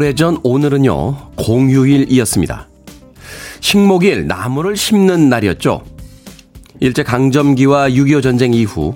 [0.00, 2.68] 꽤 오래전 오늘은요, 공휴일이었습니다.
[3.60, 5.82] 식목일 나무를 심는 날이었죠.
[6.80, 8.94] 일제 강점기와 6.25 전쟁 이후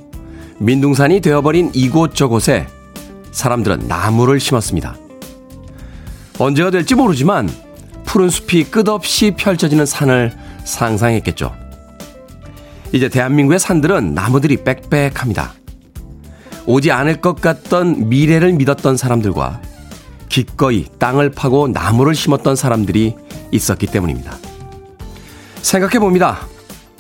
[0.60, 2.66] 민둥산이 되어버린 이곳저곳에
[3.32, 4.96] 사람들은 나무를 심었습니다.
[6.38, 7.50] 언제가 될지 모르지만
[8.06, 10.32] 푸른 숲이 끝없이 펼쳐지는 산을
[10.64, 11.54] 상상했겠죠.
[12.92, 15.52] 이제 대한민국의 산들은 나무들이 빽빽합니다.
[16.64, 19.73] 오지 않을 것 같던 미래를 믿었던 사람들과
[20.34, 23.14] 기꺼이 땅을 파고 나무를 심었던 사람들이
[23.52, 24.36] 있었기 때문입니다.
[25.62, 26.48] 생각해 봅니다.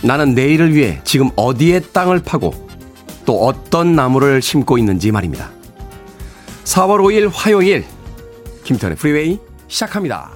[0.04, 2.54] 나는 내일을 위해 지금 어디에 땅을 파고
[3.26, 5.50] 또 어떤 나무를 심고 있는지 말입니다.
[6.62, 7.84] 4월 5일 화요일
[8.62, 10.30] 김태현의 프리웨이 시작합니다.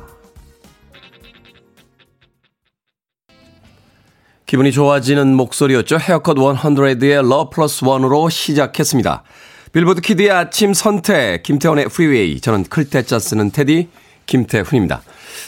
[4.45, 5.99] 기분이 좋아지는 목소리였죠.
[6.01, 9.23] 헤어컷 100의 Love Plus 1으로 시작했습니다.
[9.73, 12.41] 빌보드 키드의 아침 선택, 김태훈의 프리웨이.
[12.41, 13.89] 저는 클 태 자 쓰는 테디,
[14.25, 15.03] 김태훈입니다.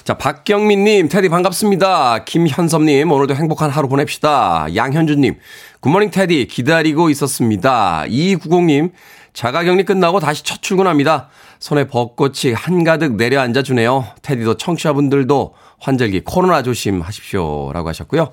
[0.05, 2.25] 자, 박경민님, 테디 반갑습니다.
[2.25, 4.67] 김현섭님, 오늘도 행복한 하루 보냅시다.
[4.75, 5.37] 양현주님,
[5.81, 8.05] 굿모닝 테디, 기다리고 있었습니다.
[8.09, 8.93] 2290님,
[9.33, 11.31] 자가격리 끝나고 다시 첫 출근합니다.
[11.59, 14.05] 손에 벚꽃이 한가득 내려앉아 주네요.
[14.21, 17.73] 테디도 청취자분들도 환절기 코로나 조심하십시오.
[17.73, 18.33] 라고 하셨고요.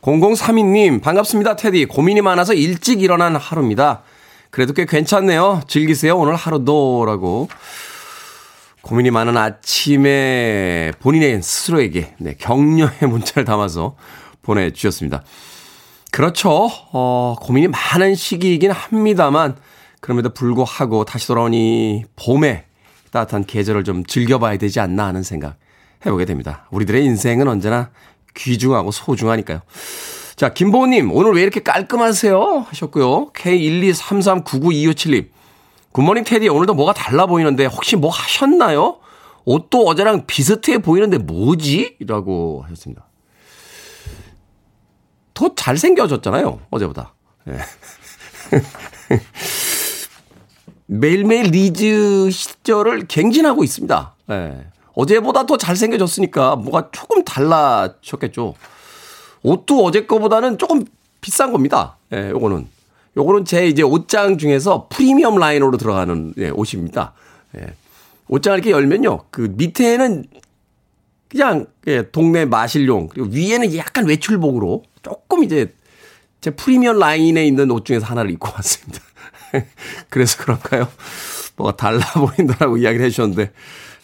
[0.00, 1.86] 0032님, 반갑습니다, 테디.
[1.86, 4.02] 고민이 많아서 일찍 일어난 하루입니다.
[4.50, 5.62] 그래도 꽤 괜찮네요.
[5.68, 7.04] 즐기세요, 오늘 하루도.
[7.06, 7.48] 라고.
[8.82, 13.96] 고민이 많은 아침에 본인의 스스로에게 네, 격려의 문자를 담아서
[14.42, 15.22] 보내주셨습니다.
[16.10, 16.70] 그렇죠.
[16.92, 19.56] 어, 고민이 많은 시기이긴 합니다만,
[20.00, 22.64] 그럼에도 불구하고 다시 돌아오니 봄에
[23.10, 25.56] 따뜻한 계절을 좀 즐겨봐야 되지 않나 하는 생각
[26.06, 26.66] 해보게 됩니다.
[26.70, 27.90] 우리들의 인생은 언제나
[28.34, 29.60] 귀중하고 소중하니까요.
[30.38, 32.66] 자, 김보호님, 오늘 왜 이렇게 깔끔하세요?
[32.68, 33.32] 하셨고요.
[33.32, 35.30] K123399257님,
[35.90, 39.00] 굿모닝 테디, 오늘도 뭐가 달라 보이는데, 혹시 뭐 하셨나요?
[39.44, 41.96] 옷도 어제랑 비슷해 보이는데 뭐지?
[42.06, 43.08] 라고 하셨습니다.
[45.34, 47.14] 더 잘생겨졌잖아요, 어제보다.
[47.44, 47.58] 네.
[50.86, 54.14] 매일매일 리즈 시절을 갱신하고 있습니다.
[54.28, 54.68] 네.
[54.94, 58.54] 어제보다 더 잘생겨졌으니까 뭐가 조금 달라졌겠죠.
[59.42, 60.84] 옷도 어제 거보다는 조금
[61.20, 61.96] 비싼 겁니다.
[62.12, 62.68] 예, 네, 요거는.
[63.16, 67.14] 요거는 제 이제 옷장 중에서 프리미엄 라인으로 들어가는 예, 옷입니다.
[67.56, 67.66] 예.
[68.28, 69.24] 옷장을 이렇게 열면요.
[69.30, 70.24] 그 밑에는
[71.28, 75.74] 그냥 예, 동네 마실용 그리고 위에는 약간 외출복으로 조금 이제
[76.40, 79.00] 제 프리미엄 라인에 있는 옷 중에서 하나를 입고 왔습니다.
[80.08, 80.88] 그래서 그런가요?
[81.56, 83.50] 뭐가 달라 보인다라고 이야기를 해주셨는데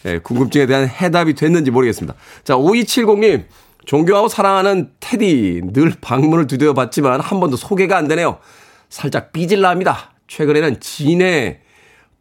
[0.05, 2.15] 예, 궁금증에 대한 해답이 됐는지 모르겠습니다.
[2.43, 3.45] 자, 5270님.
[3.85, 5.61] 존경하고 사랑하는 테디.
[5.73, 8.37] 늘 방문을 두드려 봤지만 한 번도 소개가 안 되네요.
[8.89, 10.11] 살짝 삐질라 합니다.
[10.27, 11.59] 최근에는 진해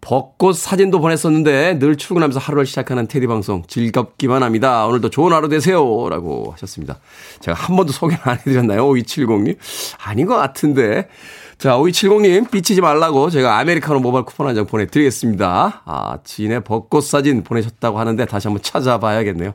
[0.01, 4.87] 벚꽃 사진도 보냈었는데 늘 출근하면서 하루를 시작하는 테디 방송 즐겁기만 합니다.
[4.87, 5.79] 오늘도 좋은 하루 되세요.
[6.11, 6.99] 라고 하셨습니다.
[7.41, 8.87] 제가 한 번도 소개를 안 해드렸나요?
[8.87, 9.57] 5270님?
[10.05, 11.09] 아닌 것 같은데.
[11.57, 15.83] 자, 5270님, 삐치지 말라고 제가 아메리카노 모바일 쿠폰 한 장 보내드리겠습니다.
[15.87, 19.55] 아, 진해 벚꽃 사진 보내셨다고 하는데 다시 한번 찾아봐야겠네요.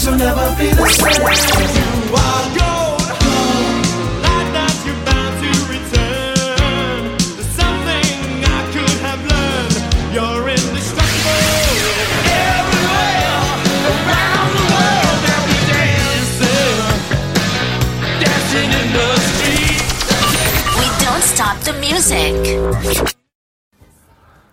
[0.00, 1.20] Things will never be the same.
[1.76, 3.04] You are gone.
[4.24, 7.20] Like that you're bound to return.
[7.36, 9.76] There's something I could have learned.
[10.16, 11.44] You're indestructible.
[12.32, 13.44] Everywhere
[13.92, 16.80] around the world that we dancing,
[18.24, 19.84] dancing in the street.
[20.80, 22.40] We don't stop the music.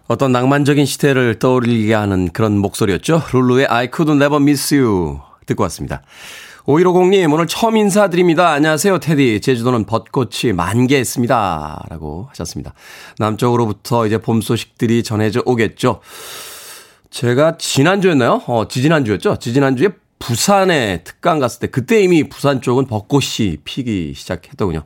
[0.10, 3.24] 어떤 낭만적인 시대를 떠올리게 하는 그런 목소리였죠.
[3.32, 6.04] 룰루의 I could never miss you 듣고 왔습니다.
[6.66, 8.52] 5150님, 오늘 처음 인사드립니다.
[8.52, 9.40] 안녕하세요, 테디.
[9.40, 11.86] 제주도는 벚꽃이 만개했습니다.
[11.90, 12.74] 라고 하셨습니다.
[13.20, 16.02] 남쪽으로부터 이제 봄 소식들이 전해져 오겠죠.
[17.10, 18.44] 제가 지난주였나요?
[18.48, 19.38] 어, 지지난주였죠?
[19.40, 19.90] 지지난주에
[20.20, 24.84] 부산에 특강 갔을 때, 그때 이미 부산 쪽은 벚꽃이 피기 시작했더군요.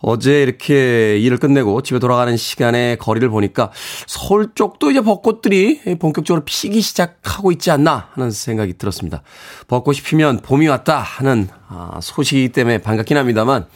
[0.00, 3.70] 어제 이렇게 일을 끝내고 집에 돌아가는 시간에 거리를 보니까
[4.06, 9.22] 서울 쪽도 이제 벚꽃들이 본격적으로 피기 시작하고 있지 않나 하는 생각이 들었습니다.
[9.66, 13.66] 벚꽃이 피면 봄이 왔다 하는 아, 소식이기 때문에 반갑긴 합니다만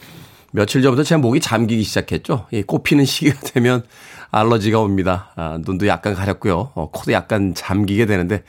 [0.51, 2.45] 며칠 전부터 제 목이 잠기기 시작했죠.
[2.51, 3.83] 이 꽃피는 시기가 되면
[4.31, 5.31] 알러지가 옵니다.
[5.35, 6.71] 아, 눈도 약간 가렵고요.
[6.73, 8.43] 어, 코도 약간 잠기게 되는데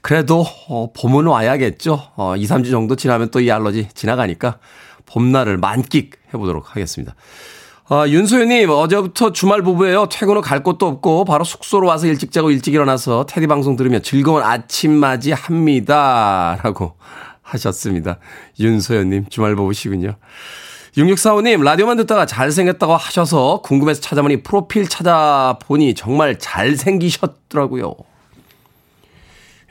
[0.00, 2.00] 그래도 어, 봄은 와야겠죠.
[2.16, 4.58] 어, 2, 3주 정도 지나면 또 이 알러지 지나가니까
[5.10, 7.14] 봄날을 만끽해 보도록 하겠습니다.
[7.88, 10.06] 아, 윤소연님, 어제부터 주말 부부예요.
[10.08, 13.98] 퇴근 후 갈 곳도 없고, 바로 숙소로 와서 일찍 자고 일찍 일어나서 테디 방송 들으며
[13.98, 16.56] 즐거운 아침 맞이 합니다.
[16.62, 16.94] 라고
[17.42, 18.18] 하셨습니다.
[18.60, 20.14] 윤소연님, 주말 부부시군요.
[20.96, 27.94] 6645님, 라디오만 듣다가 잘생겼다고 하셔서 궁금해서 찾아보니 프로필 찾아보니 정말 잘생기셨더라고요.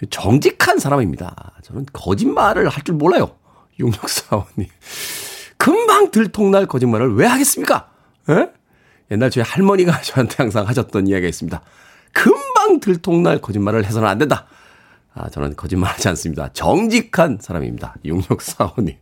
[0.09, 1.53] 정직한 사람입니다.
[1.63, 3.31] 저는 거짓말을 할 줄 몰라요.
[3.80, 4.68] 6645님.
[5.60, 7.90] 금방 들통날 거짓말을 왜 하겠습니까?
[8.30, 8.50] 에?
[9.12, 11.62] 옛날 저희 할머니가 저한테 항상 하셨던 이야기가 있습니다.
[12.14, 14.48] 금방 들통날 거짓말을 해서는 안 된다.
[15.14, 16.50] 아, 저는 거짓말 하지 않습니다.
[16.54, 17.96] 정직한 사람입니다.
[18.06, 18.96] 6645님.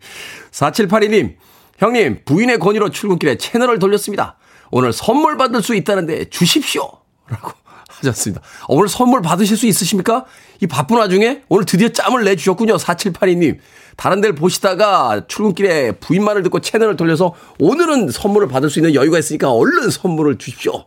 [0.51, 1.35] 4782님.
[1.77, 4.35] 형님, 부인의 권유로 출근길에 채널을 돌렸습니다.
[4.71, 6.89] 오늘 선물 받을 수 있다는데 주십시오.
[7.27, 7.51] 라고
[7.87, 8.41] 하셨습니다.
[8.67, 10.25] 어, 오늘 선물 받으실 수 있으십니까?
[10.61, 12.77] 이 바쁜 와중에 오늘 드디어 짬을 내주셨군요.
[12.77, 13.59] 4782님.
[13.97, 19.19] 다른 데를 보시다가 출근길에 부인 말을 듣고 채널을 돌려서 오늘은 선물을 받을 수 있는 여유가
[19.19, 20.85] 있으니까 얼른 선물을 주십시오.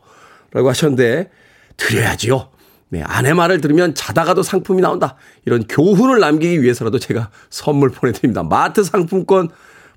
[0.52, 1.28] 라고 하셨는데,
[1.76, 2.48] 드려야지요.
[2.88, 5.16] 네, 아내 말을 들으면 자다가도 상품이 나온다.
[5.44, 8.42] 이런 교훈을 남기기 위해서라도 제가 선물 보내드립니다.
[8.42, 9.48] 마트 상품권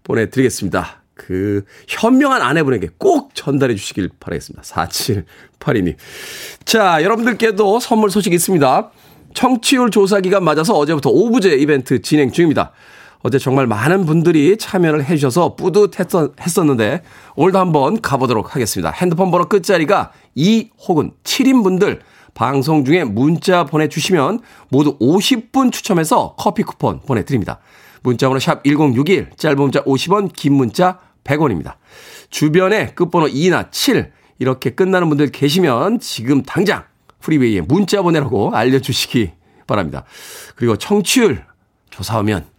[0.04, 1.04] 보내드리겠습니다.
[1.14, 4.64] 그 현명한 아내분에게 꼭 전달해 주시길 바라겠습니다.
[4.64, 5.96] 4782님.
[6.66, 8.92] 자, 여러분들께도 선물 소식 있습니다.
[9.34, 12.72] 청취율 조사 기간 맞아서 어제부터 오브제 이벤트 진행 중입니다.
[13.24, 17.04] 어제 정말 많은 분들이 참여를 해주셔서 뿌듯했었는데
[17.36, 18.92] 오늘도 한번 가보도록 하겠습니다.
[18.92, 22.02] 핸드폰 번호 끝자리가 2 혹은 7인 분들
[22.34, 27.60] 방송 중에 문자 보내주시면 모두 50분 추첨해서 커피 쿠폰 보내드립니다.
[28.02, 31.76] 문자번호 샵 1061, 짧은 문자 50원, 긴 문자 100원입니다.
[32.30, 36.84] 주변에 끝번호 2나 7 이렇게 끝나는 분들 계시면 지금 당장
[37.22, 39.32] 프리웨이에 문자 보내라고 알려주시기
[39.66, 40.04] 바랍니다.
[40.58, 41.46] 그리고 청취율
[41.90, 42.53] 조사하면 네,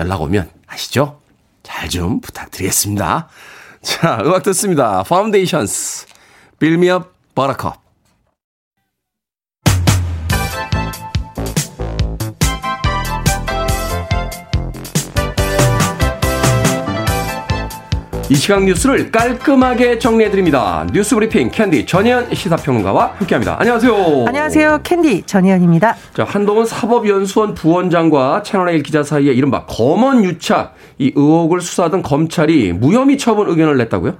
[0.00, 1.20] 연락 오면 아시죠?
[1.62, 3.28] 잘 좀 부탁드리겠습니다.
[3.82, 5.02] 자, 음악 듣습니다.
[5.02, 6.06] Foundations,
[6.58, 7.89] Build Me Up Buttercup.
[18.30, 20.86] 이 시각 뉴스를 깔끔하게 정리해드립니다.
[20.92, 23.56] 뉴스 브리핑 캔디 전혜연 시사평론가와 함께합니다.
[23.58, 24.24] 안녕하세요.
[24.28, 24.80] 안녕하세요.
[24.84, 25.96] 캔디 전혜연입니다.
[26.14, 33.18] 자, 한동훈 사법연수원 부원장과 채널A 기자 사이에 이른바 검언 유착 이 의혹을 수사하던 검찰이 무혐의
[33.18, 34.14] 처분 의견을 냈다고요?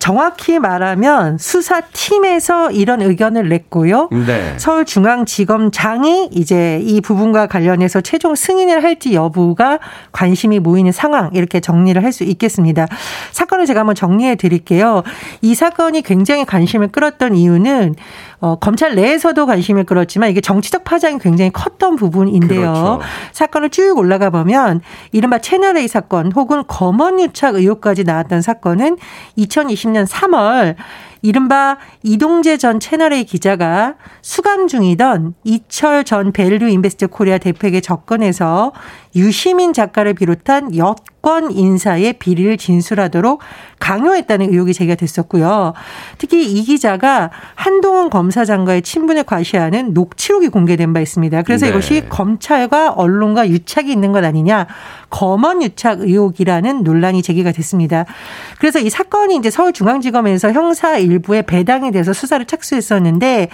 [0.00, 4.08] 정확히 말하면 수사팀에서 이런 의견을 냈고요.
[4.26, 4.54] 네.
[4.56, 9.78] 서울중앙지검장이 이제 이 부분과 관련해서 최종 승인을 할지 여부가
[10.10, 12.88] 관심이 모이는 상황 이렇게 정리를 할 수 있겠습니다.
[13.30, 15.04] 사건을 제가 한번 정리해 드릴게요.
[15.42, 17.94] 이 사건이 굉장히 관심을 끌었던 이유는
[18.40, 22.60] 어, 검찰 내에서도 관심을 끌었지만 이게 정치적 파장이 굉장히 컸던 부분인데요.
[22.60, 23.00] 그렇죠.
[23.32, 24.80] 사건을 쭉 올라가 보면
[25.12, 28.96] 이른바 채널A 사건 혹은 검언유착 의혹까지 나왔던 사건은
[29.36, 30.76] 2020년 3월
[31.22, 38.72] 이른바 이동재 전 채널A 기자가 수감 중이던 이철 전 벨류 인베스트 코리아 대표에게 접근해서
[39.14, 43.40] 유시민 작가를 비롯한 여권 인사의 비리를 진술하도록
[43.78, 45.74] 강요했다는 의혹이 제기가 됐었고요.
[46.18, 51.42] 특히 이 기자가 한동훈 검사장과의 친분을 과시하는 녹취록이 공개된 바 있습니다.
[51.42, 51.70] 그래서 네.
[51.70, 54.66] 이것이 검찰과 언론과 유착이 있는 것 아니냐.
[55.10, 58.04] 검언 유착 의혹이라는 논란이 제기가 됐습니다.
[58.58, 63.48] 그래서 이 사건이 이제 서울중앙지검에서 형사 일부의 배당에 대해서 수사를 착수했었는데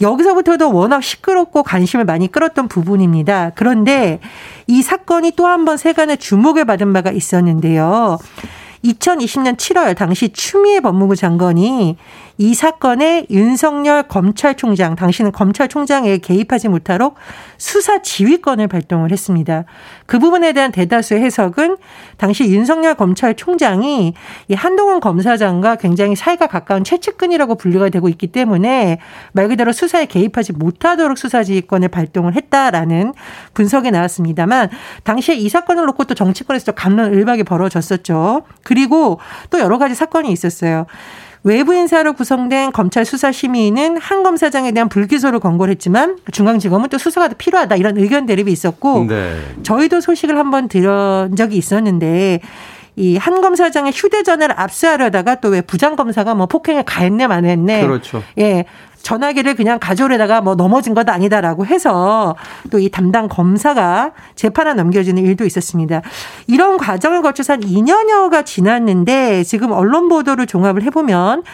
[0.00, 3.52] 여기서부터도 워낙 시끄럽고 관심을 많이 끌었던 부분입니다.
[3.54, 4.20] 그런데
[4.66, 8.18] 이 사건이 또 한 번 세간의 주목을 받은 바가 있었는데요.
[8.84, 11.96] 2020년 7월 당시 추미애 법무부 장관이
[12.38, 17.14] 이 사건에 윤석열 검찰총장, 당신은 검찰총장에 개입하지 못하도록
[17.56, 19.64] 수사 지휘권을 발동을 했습니다.
[20.04, 21.78] 그 부분에 대한 대다수의 해석은
[22.18, 24.14] 당시 윤석열 검찰총장이
[24.48, 28.98] 이 한동훈 검사장과 굉장히 사이가 가까운 최측근이라고 분류가 되고 있기 때문에
[29.32, 33.14] 말 그대로 수사에 개입하지 못하도록 수사 지휘권을 발동을 했다라는
[33.54, 34.68] 분석이 나왔습니다만
[35.04, 38.42] 당시에 이 사건을 놓고 또 정치권에서 감론을박이 벌어졌었죠.
[38.62, 40.86] 그리고 또 여러 가지 사건이 있었어요.
[41.42, 47.34] 외부 인사로 구성된 검찰 수사심의는 한 검사장에 대한 불기소를 권고를 했지만 중앙지검은 또 수사가 더
[47.36, 49.38] 필요하다 이런 의견 대립이 있었고 네.
[49.62, 52.40] 저희도 소식을 한번 들은 적이 있었는데
[52.96, 57.86] 이 한 검사장의 휴대전화를 압수하려다가 또 왜 부장 검사가 뭐 폭행을 가했네 만했네.
[57.86, 58.22] 그렇죠.
[58.38, 58.64] 예.
[59.02, 62.34] 전화기를 그냥 가져오려다가 뭐 넘어진 것 아니다라고 해서
[62.70, 66.02] 또 이 담당 검사가 재판에 넘겨지는 일도 있었습니다.
[66.48, 71.44] 이런 과정을 거쳐서 한 2년여가 지났는데 지금 언론 보도를 종합을 해보면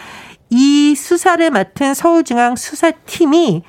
[0.48, 3.62] 이 수사를 맡은 서울중앙 수사팀이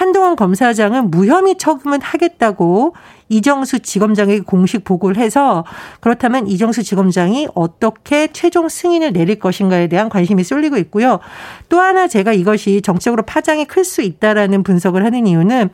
[0.00, 2.94] 한동훈 검사장은 무혐의 처분을 하겠다고
[3.28, 5.66] 이정수 지검장에게 공식 보고를 해서
[6.00, 11.20] 그렇다면 이정수 지검장이 어떻게 최종 승인을 내릴 것인가에 대한 관심이 쏠리고 있고요.
[11.68, 15.68] 또 하나 제가 이것이 정책으로 파장이 클 수 있다라는 분석을 하는 이유는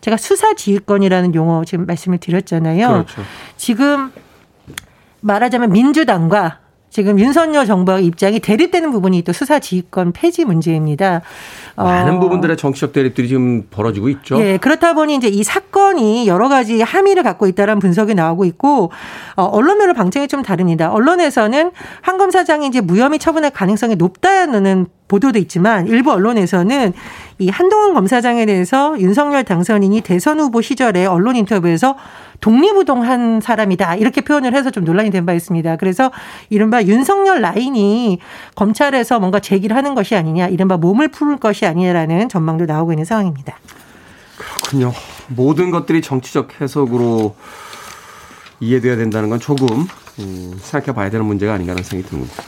[0.00, 2.86] 제가 수사지휘권이라는 용어 지금 말씀을 드렸잖아요.
[2.88, 3.22] 그렇죠.
[3.56, 4.12] 지금
[5.22, 6.61] 말하자면 민주당과
[6.92, 11.22] 지금 윤석열 정부와 입장이 대립되는 부분이 또 수사 지휘권 폐지 문제입니다.
[11.74, 12.20] 많은 어.
[12.20, 14.38] 부분들의 정치적 대립들이 지금 벌어지고 있죠.
[14.38, 18.92] 예, 그렇다 보니 이제 이 사건이 여러 가지 함의를 갖고 있다라는 분석이 나오고 있고
[19.36, 20.92] 어, 언론별로 방증이 좀 다릅니다.
[20.92, 21.72] 언론에서는
[22.02, 26.94] 한 검사장이 이제 무혐의 처분할 가능성이 높다는 보도도 있지만 일부 언론에서는
[27.38, 31.96] 이 한동훈 검사장에 대해서 윤석열 당선인이 대선 후보 시절에 언론 인터뷰에서
[32.40, 35.76] 독립우동한 사람이다 이렇게 표현을 해서 좀 논란이 된 바 있습니다.
[35.76, 36.10] 그래서
[36.50, 38.18] 이른바 윤석열 라인이
[38.56, 43.56] 검찰에서 뭔가 제기를 하는 것이 아니냐, 이른바 몸을 풀 것이 아니냐라는 전망도 나오고 있는 상황입니다.
[44.36, 44.92] 그렇군요.
[45.28, 47.36] 모든 것들이 정치적 해석으로
[48.58, 49.86] 이해돼야 된다는 건 조금
[50.18, 52.42] 음, 생각해 봐야 되는 문제가 아닌가 하는 생각이 듭니다.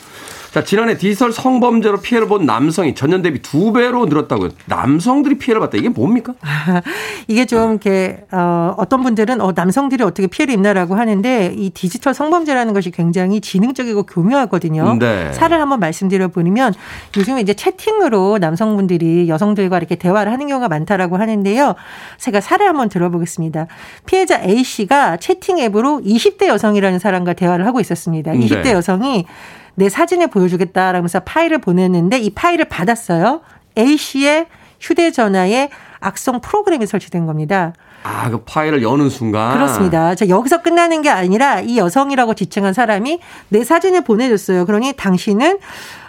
[0.55, 4.51] 자, 지난해 디지털 성범죄로 피해를 본 남성이 전년 대비 두 배로 늘었다고요.
[4.67, 5.77] 남성들이 피해를 봤다.
[5.77, 6.33] 이게 뭡니까?
[7.27, 12.73] 이게 좀 이렇게 어, 어떤 분들은 어, 남성들이 어떻게 피해를 입나라고 하는데 이 디지털 성범죄라는
[12.73, 14.95] 것이 굉장히 지능적이고 교묘하거든요.
[15.01, 15.33] 네.
[15.33, 16.73] 사례를 한번 말씀드려 보면
[17.17, 21.75] 요즘에 이제 채팅으로 남성분들이 여성들과 이렇게 대화를 하는 경우가 많다라고 하는데요.
[22.19, 23.67] 제가 사례 한번 들어보겠습니다.
[24.07, 28.31] 피해자 A 씨가 채팅 앱으로 20대 여성이라는 사람과 대화를 하고 있었습니다.
[28.35, 28.73] 20대 네.
[28.73, 29.27] 여성이
[29.75, 33.41] 내 사진을 보여주겠다라면서 파일을 보냈는데 이 파일을 받았어요.
[33.77, 34.47] A 씨의
[34.81, 37.73] 휴대전화에 악성 프로그램이 설치된 겁니다.
[38.05, 39.55] 아, 그 파일을 여는 순간.
[39.55, 40.15] 그렇습니다.
[40.15, 44.67] 자, 여기서 끝나는 게 아니라 이 여성이라고 지칭한 사람이 내 사진을 보내줬어요.
[44.67, 45.59] 그러니 당신은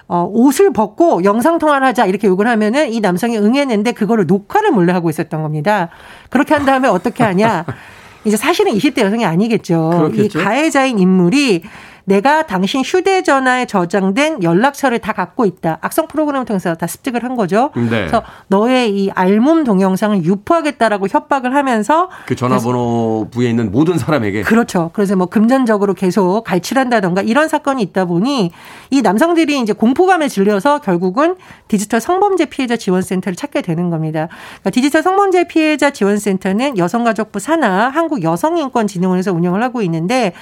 [0.08, 5.10] 어, 옷을 벗고 영상통화를 하자 이렇게 요구를 하면은 이 남성이 응했는데 그거를 녹화를 몰래 하고
[5.10, 5.90] 있었던 겁니다.
[6.30, 7.66] 그렇게 한 다음에 어떻게 하냐.
[8.26, 9.90] 이제 사실은 20대 여성이 아니겠죠.
[9.96, 10.40] 그렇겠죠?
[10.40, 11.64] 이 가해자인 인물이
[12.06, 15.80] 내가 당신 휴대전화에 저장된 연락처를 다 갖고 있다.
[15.82, 17.72] 악성 프로그램을 통해서 다 습득을 한 거죠.
[17.76, 17.90] 네.
[17.90, 24.92] 그래서 너의 이 알몸 동영상을 유포하겠다라고 협박을 하면서 그 전화번호부에 있는 모든 사람에게 그렇죠.
[24.94, 28.52] 그래서 뭐 금전적으로 계속 갈취한다던가 이런 사건이 있다 보니
[28.92, 31.36] 이 남성들이 이제 공포감에 질려서 결국은
[31.68, 34.28] 디지털 성범죄 피해자 지원센터를 찾게 되는 겁니다.
[34.62, 40.34] 그러니까 디지털 성범죄 피해자 지원센터는 여성가족부 산하 한국여성인권진흥원에서 운영을 하고 있는데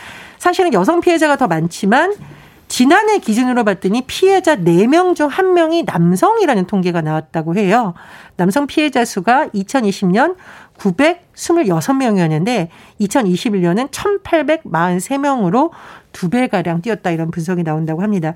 [0.43, 2.13] 사실은 여성 피해자가 더 많지만
[2.67, 7.93] 지난해 기준으로 봤더니 피해자 4명 중 1명이 남성이라는 통계가 나왔다고 해요.
[8.35, 10.35] 남성 피해자 수가 2020년
[10.79, 12.67] 926명이었는데
[12.99, 15.71] 2021년은 1843명으로
[16.13, 18.33] 두 배가량 뛰었다 이런 분석이 나온다고 합니다.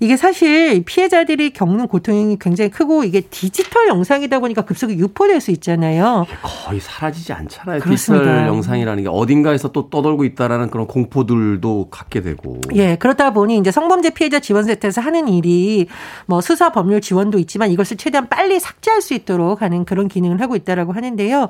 [0.00, 6.26] 이게 사실 피해자들이 겪는 고통이 굉장히 크고 이게 디지털 영상이다 보니까 급속히 유포될 수 있잖아요.
[6.42, 7.80] 거의 사라지지 않잖아요.
[7.80, 8.24] 그렇습니다.
[8.24, 12.60] 디지털 영상이라는 게 어딘가에서 또 떠돌고 있다라는 그런 공포들도 갖게 되고.
[12.74, 15.86] 예, 그러다 보니 이제 성범죄 피해자 지원센터에서 하는 일이
[16.26, 20.56] 뭐 수사 법률 지원도 있지만 이것을 최대한 빨리 삭제할 수 있도록 하는 그런 기능을 하고
[20.56, 21.48] 있다라고 하는데요.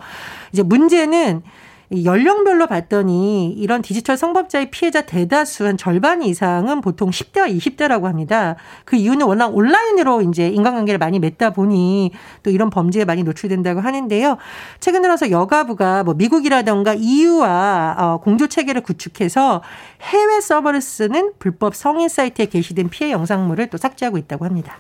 [0.53, 1.43] 이제 문제는
[1.93, 8.55] 연령별로 봤더니 이런 디지털 성범죄의 피해자 대다수 한 절반 이상은 보통 10대와 20대라고 합니다.
[8.85, 12.13] 그 이유는 워낙 온라인으로 이제 인간관계를 많이 맺다 보니
[12.45, 14.39] 또 이런 범죄에 많이 노출된다고 하는데요.
[14.79, 19.63] 최근 들어서 여가부가 뭐 미국이라던가 EU와 어, 공조 체계를 구축해서
[20.03, 24.79] 해외 서버를 쓰는 불법 성인 사이트에 게시된 피해 영상물을 또 삭제하고 있다고 합니다.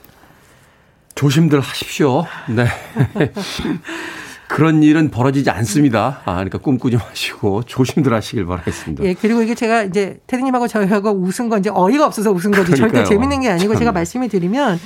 [1.16, 2.24] 조심들 하십시오.
[2.48, 2.66] 네.
[4.50, 6.23] 그런 일은 벌어지지 않습니다.
[6.25, 9.04] 아, 그러니까 꿈꾸지 마시고 조심들 하시길 바라겠습니다.
[9.04, 13.04] 예, 그리고 이게 제가 이제 태드님하고 저희하고 웃은 건 이제 어이가 없어서 웃은 거지 절대
[13.04, 13.78] 재밌는 게 아니고 참.
[13.78, 14.78] 제가 말씀을 드리면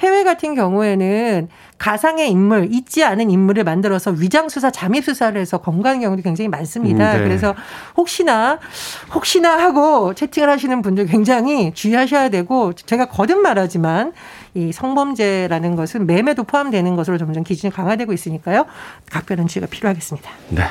[0.00, 6.02] 해외 같은 경우에는 가상의 인물, 있지 않은 인물을 만들어서 위장 수사, 잠입 수사를 해서 검거하는
[6.02, 7.12] 경우도 굉장히 많습니다.
[7.12, 7.24] 음, 네.
[7.24, 7.54] 그래서
[7.96, 8.58] 혹시나
[9.14, 14.12] 혹시나 하고 채팅을 하시는 분들 굉장히 주의하셔야 되고 제가 거듭 말하지만
[14.56, 18.64] 이 성범죄라는 것은 매매도 포함되는 것으로 점점 기준이 강화되고 있으니까요.
[19.10, 20.30] 각별한 주의가 필요하겠습니다.
[20.48, 20.62] 네.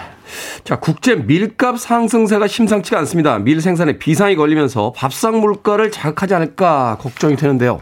[0.63, 3.37] 자, 국제 밀값 상승세가 심상치가 않습니다.
[3.37, 7.79] 밀 생산에 비상이 걸리면서 밥상 물가를 자극하지 않을까 걱정이 되는데요.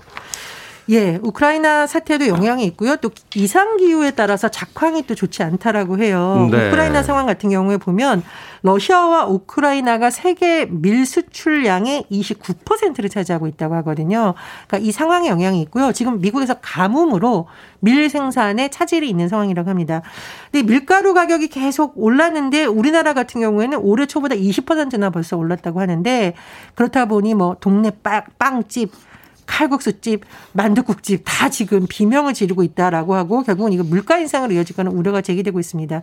[0.89, 2.97] 예, 우크라이나 사태도 영향이 있고요.
[2.97, 6.49] 또 이상 기후에 따라서 작황이 또 좋지 않다라고 해요.
[6.51, 6.67] 네.
[6.67, 8.23] 우크라이나 상황 같은 경우에 보면
[8.63, 14.33] 러시아와 우크라이나가 세계 밀 수출량의 29%를 차지하고 있다고 하거든요.
[14.67, 15.91] 그러니까 이 상황에 영향이 있고요.
[15.91, 17.47] 지금 미국에서 가뭄으로
[17.79, 20.01] 밀 생산에 차질이 있는 상황이라고 합니다.
[20.51, 26.33] 근데 밀가루 가격이 계속 올랐는데 우리나라 같은 경우에는 올해 초보다 20%나 벌써 올랐다고 하는데
[26.75, 28.91] 그렇다 보니 뭐 동네 빵, 빵집
[29.45, 30.21] 칼국수집,
[30.53, 35.59] 만두국집 다 지금 비명을 지르고 있다라고 하고 결국은 이거 물가 인상으로 이어질 거는 우려가 제기되고
[35.59, 36.01] 있습니다.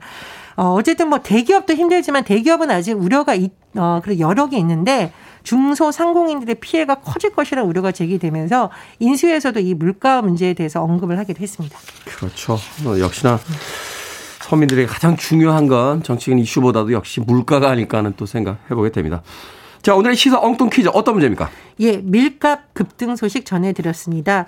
[0.56, 4.16] 어, 어쨌든 뭐 대기업도 힘들지만 대기업은 아직 우려가 있, 어, 그래
[4.50, 11.18] 개 있는데 중소 상공인들의 피해가 커질 것이라는 우려가 제기되면서 인수에서도 이 물가 문제에 대해서 언급을
[11.18, 11.78] 하기도 했습니다.
[12.04, 12.54] 그렇죠.
[12.84, 13.38] 어, 역시나
[14.42, 19.22] 서민들에게 가장 중요한 건 정치인 이슈보다도 역시 물가가 아닐까 하는 또 생각해보게 됩니다.
[19.82, 21.50] 자, 오늘의 시사 엉뚱 퀴즈 어떤 문제입니까?
[21.80, 24.46] 예, 밀값 급등 소식 전해드렸습니다.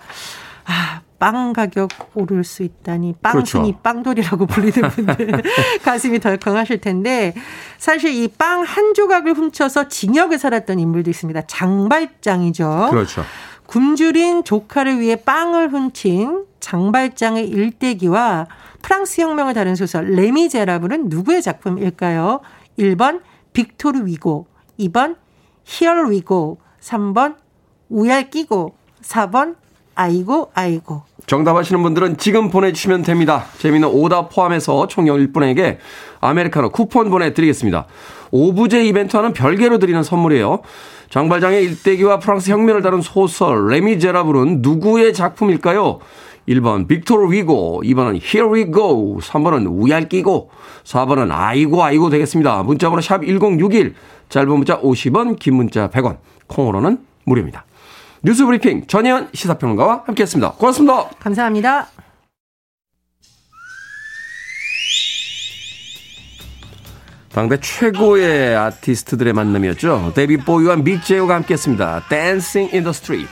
[0.64, 3.82] 아, 빵 가격 오를 수 있다니 빵순이 그렇죠.
[3.82, 5.42] 빵돌이라고 불리는 분들
[5.84, 7.32] 가슴이 덜컹하실 텐데
[7.78, 11.42] 사실 이 빵 한 조각을 훔쳐서 징역에 살았던 인물도 있습니다.
[11.46, 12.88] 장발장이죠.
[12.90, 13.24] 그렇죠.
[13.66, 18.46] 굶주린 조카를 위해 빵을 훔친 장발장의 일대기와
[18.82, 22.40] 프랑스 혁명을 다룬 소설 레미제라블은 누구의 작품일까요?
[22.78, 23.20] 1번
[23.52, 24.46] 빅토르 위고,
[24.78, 25.16] 2번
[25.66, 26.58] Here we go.
[26.80, 27.36] 3번
[27.88, 29.56] 우얄 끼고 4번
[29.94, 31.02] 아이고 아이고.
[31.26, 33.44] 정답 하시는 분들은 지금 보내주시면 됩니다.
[33.58, 35.78] 재미있는 오답 포함해서 총 10분에게
[36.20, 37.86] 아메리카노 쿠폰 보내드리겠습니다.
[38.30, 40.62] 오브제 이벤트와는 별개로 드리는 선물이에요.
[41.10, 46.00] 장발장의 일대기와 프랑스 혁명을 다룬 소설 레미제라블은 누구의 작품일까요?
[46.48, 50.50] 1번 빅토르 위고, 2번은 Here we go, 3번은 우얄 끼고,
[50.82, 52.64] 4번은 아이고 아이고 되겠습니다.
[52.64, 53.94] 문자번호 샵 1061,
[54.32, 57.66] 짧은 문자 50원, 긴 문자 100원, 콩으로는 무료입니다.
[58.22, 60.52] 뉴스 브리핑 전혜연 시사평론가와 함께했습니다.
[60.52, 61.10] 고맙습니다.
[61.20, 61.88] 감사합니다.
[67.30, 70.12] 당대 최고의 아티스트들의 만남이었죠.
[70.14, 72.04] 데뷔 보이와 믹 제오가 함께했습니다.
[72.08, 73.28] Dancing in the Street.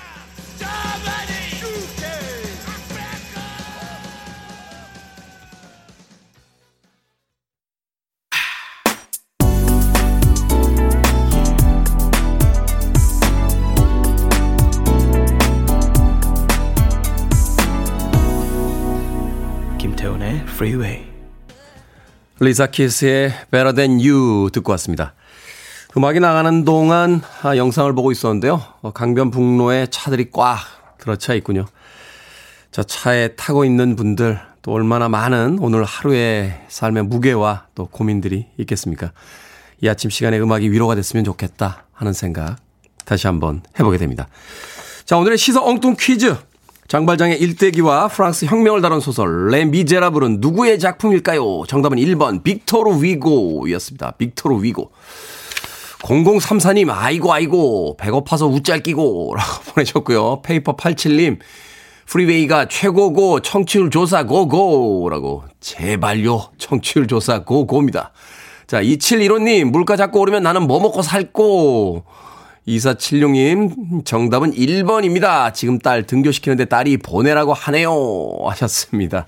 [20.61, 21.07] Freeway.
[22.39, 25.15] 리사 키스의 Better Than You 듣고 왔습니다.
[25.97, 28.63] 음악이 나가는 동안 아, 영상을 보고 있었는데요.
[28.83, 30.59] 어, 강변북로에 차들이 꽉
[30.99, 31.65] 들어차 있군요.
[32.73, 39.13] 저 차에 타고 있는 분들 또 얼마나 많은 오늘 하루의 삶의 무게와 또 고민들이 있겠습니까?
[39.81, 42.57] 이 아침 시간에 음악이 위로가 됐으면 좋겠다 하는 생각
[43.07, 44.29] 다시 한번 해보게 됩니다.
[45.07, 46.37] 자, 오늘의 시서 엉뚱 퀴즈.
[46.91, 51.63] 장발장의 일대기와 프랑스 혁명을 다룬 소설 레 미제라블은 누구의 작품일까요?
[51.69, 54.11] 정답은 1번 빅토르 위고였습니다.
[54.19, 54.91] 빅토르 위고.
[56.01, 60.43] 0034님 아이고 아이고 배고파서 우짤 끼고 라고 보내셨고요.
[60.43, 61.39] 페이퍼 87님
[62.07, 68.11] 프리웨이가 최고고 청취율 조사 고고라고 제발요 청취율 조사 고고입니다.
[68.67, 72.03] 자 2715님 물가 자꾸 오르면 나는 뭐 먹고 살고
[72.69, 75.53] 2476님, 정답은 1번입니다.
[75.55, 77.93] 지금 딸 등교시키는데 딸이 보내라고 하네요.
[78.47, 79.27] 하셨습니다.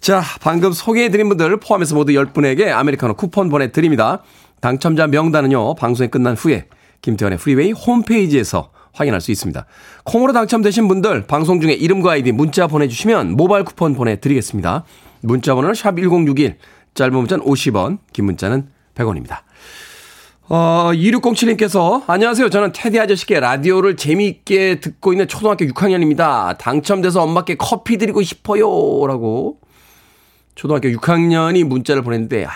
[0.00, 4.22] 자, 방금 소개해드린 분들 포함해서 모두 10분에게 아메리카노 쿠폰 보내드립니다.
[4.60, 6.66] 당첨자 명단은요, 방송이 끝난 후에
[7.02, 9.66] 김태훈의 프리웨이 홈페이지에서 확인할 수 있습니다.
[10.04, 14.84] 콩으로 당첨되신 분들 방송 중에 이름과 아이디 문자 보내주시면 모바일 쿠폰 보내드리겠습니다.
[15.22, 16.56] 문자 번호는 샵1061,
[16.94, 19.38] 짧은 문자는 50원, 긴 문자는 100원입니다.
[20.52, 22.50] 어, 2607님께서, 안녕하세요.
[22.50, 26.58] 저는 테디 아저씨께 라디오를 재미있게 듣고 있는 초등학교 6학년입니다.
[26.58, 28.66] 당첨돼서 엄마께 커피 드리고 싶어요.
[29.06, 29.60] 라고.
[30.56, 32.50] 초등학교 6학년이 문자를 보냈는데, 아,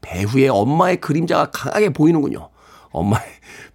[0.00, 2.48] 배후에 엄마의 그림자가 강하게 보이는군요.
[2.92, 3.26] 엄마의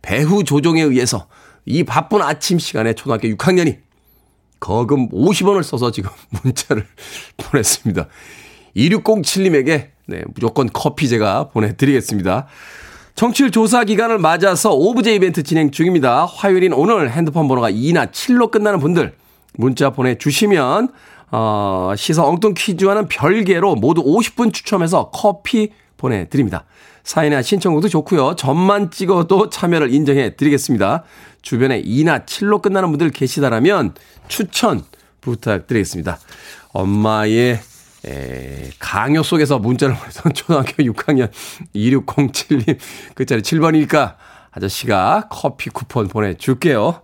[0.02, 1.28] 배후 조종에 의해서
[1.68, 3.78] 이 바쁜 아침 시간에 초등학교 6학년이
[4.60, 6.10] 거금 50원을 써서 지금
[6.42, 6.88] 문자를
[7.38, 8.08] 보냈습니다.
[8.76, 12.48] 2607님에게 네, 무조건 커피 제가 보내드리겠습니다.
[13.16, 16.26] 청취율 조사 기간을 맞아서 오브제 이벤트 진행 중입니다.
[16.26, 19.16] 화요일인 오늘 핸드폰 번호가 2나 7로 끝나는 분들
[19.54, 20.90] 문자 보내주시면
[21.32, 26.66] 어, 시사 엉뚱 퀴즈와는 별개로 모두 50분 추첨해서 커피 보내드립니다.
[27.04, 28.36] 사인이나 신청곡도 좋고요.
[28.36, 31.04] 점만 찍어도 참여를 인정해 드리겠습니다.
[31.42, 33.94] 주변에 2나 7로 끝나는 분들 계시다라면
[34.28, 34.84] 추천
[35.22, 36.20] 부탁드리겠습니다.
[36.70, 37.60] 엄마의
[38.06, 41.32] 에, 강요 속에서 문자를 보내던 초등학교 6학년
[41.76, 42.78] 2607님
[43.16, 44.16] 끝자리 7번이니까
[44.52, 47.02] 아저씨가 커피 쿠폰 보내줄게요.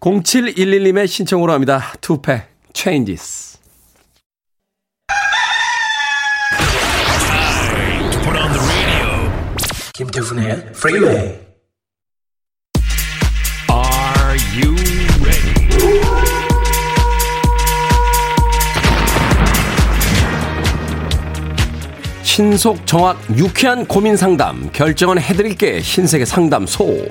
[0.00, 1.92] 0711님의 신청으로 합니다.
[2.00, 3.56] 투팩 Changes.
[9.94, 11.16] 김태훈의 Freeway.
[11.16, 11.45] Are
[22.36, 27.08] 신속 정확 유쾌한 고민 상담 결정은 해드릴게 신세계 상담소.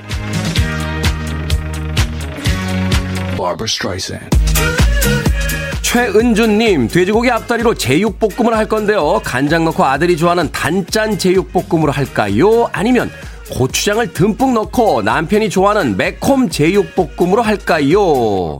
[5.81, 9.19] 최은주님, 돼지고기 앞다리로 제육볶음을 할 건데요.
[9.23, 12.69] 간장 넣고 아들이 좋아하는 단짠 제육볶음으로 할까요?
[12.71, 13.09] 아니면
[13.49, 18.59] 고추장을 듬뿍 넣고 남편이 좋아하는 매콤 제육볶음으로 할까요?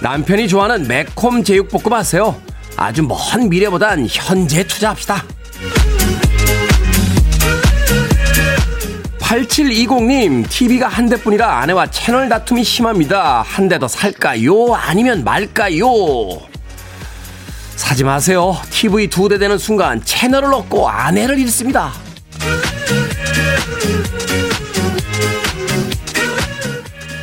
[0.00, 2.34] 남편이 좋아하는 매콤 제육볶음 하세요.
[2.78, 5.22] 아주 먼 미래보단 현재 투자합시다.
[9.30, 13.42] 8720님, TV가 한 대뿐이라 아내와 채널 다툼이 심합니다.
[13.46, 14.74] 한 대 더 살까요?
[14.74, 15.86] 아니면 말까요?
[17.76, 18.56] 사지 마세요.
[18.70, 21.92] TV 두 대 되는 순간 채널을 얻고 아내를 잃습니다.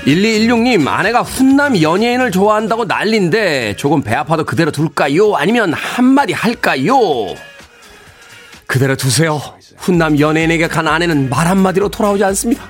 [0.06, 5.36] 1216님, 아내가 훈남 연예인을 좋아한다고 난린데 조금 배 아파도 그대로 둘까요?
[5.36, 6.98] 아니면 한마디 할까요?
[8.68, 9.42] 그대로 두세요.
[9.78, 12.64] 훈남 연예인에게 간 아내는 말 한마디로 돌아오지 않습니다.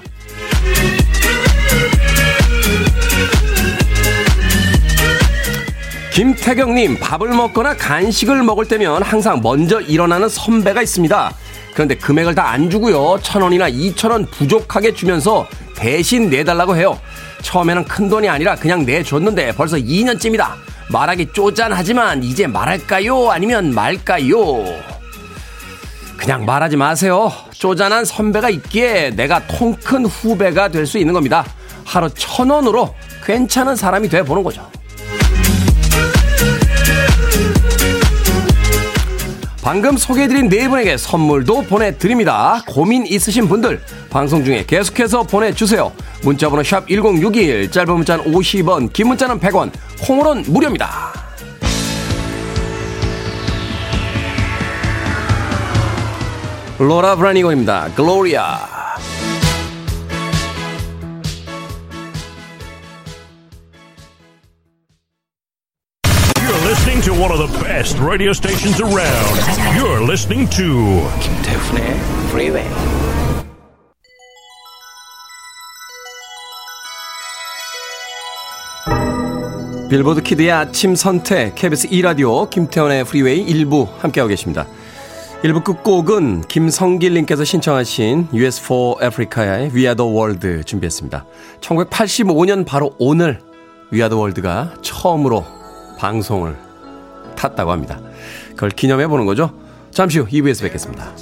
[6.13, 11.31] 김태경님, 밥을 먹거나 간식을 먹을 때면 항상 먼저 일어나는 선배가 있습니다.
[11.73, 13.19] 그런데 금액을 다 안 주고요.
[13.21, 16.99] 천 원이나 이천 원 부족하게 주면서 대신 내달라고 해요.
[17.43, 20.53] 처음에는 큰 돈이 아니라 그냥 내줬는데 벌써 2년째입니다.
[20.89, 23.29] 말하기 쪼잔하지만 이제 말할까요?
[23.29, 24.63] 아니면 말까요?
[26.17, 27.31] 그냥 말하지 마세요.
[27.53, 31.45] 쪼잔한 선배가 있기에 내가 통 큰 후배가 될 수 있는 겁니다.
[31.85, 32.93] 하루 천 원으로
[33.25, 34.65] 괜찮은 사람이 돼 보는 거죠.
[39.61, 42.63] 방금 소개해드린 네 분에게 선물도 보내드립니다.
[42.67, 45.91] 고민 있으신 분들 방송 중에 계속해서 보내주세요.
[46.23, 51.26] 문자번호 샵 1061, 짧은 문자는 50원, 긴 문자는 100원, 콩으로는 무료입니다.
[56.79, 57.89] 로라 브라니고입니다.
[57.95, 58.77] 글로리아.
[66.67, 69.37] listening to one of the best radio stations around.
[69.75, 71.95] You're listening to 김태훈의
[72.29, 72.67] Freeway.
[79.89, 84.67] 빌보드 키드의 아침 선택 KBS 2 라디오 김태훈의 프리웨이 1부 함께하고 계십니다.
[85.43, 91.25] 1부 끝곡은 김성길님께서 신청하신 USA for Africa의 We Are The World 준비했습니다.
[91.61, 93.39] 1985년 바로 오늘
[93.93, 95.45] We Are The World가 처음으로
[95.99, 96.57] 방송을
[97.35, 97.99] 탔다고 합니다.
[98.49, 99.51] 그걸 기념해 보는 거죠.
[99.91, 101.13] 잠시 후 2부에서 뵙겠습니다.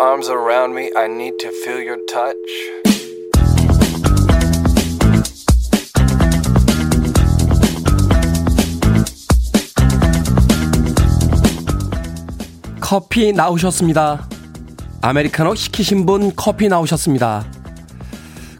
[0.00, 0.90] Arms around me.
[0.96, 2.36] I need to feel your touch.
[12.80, 14.28] 커피 나오셨습니다.
[15.00, 17.44] 아메리카노 시키신 분 커피 나오셨습니다.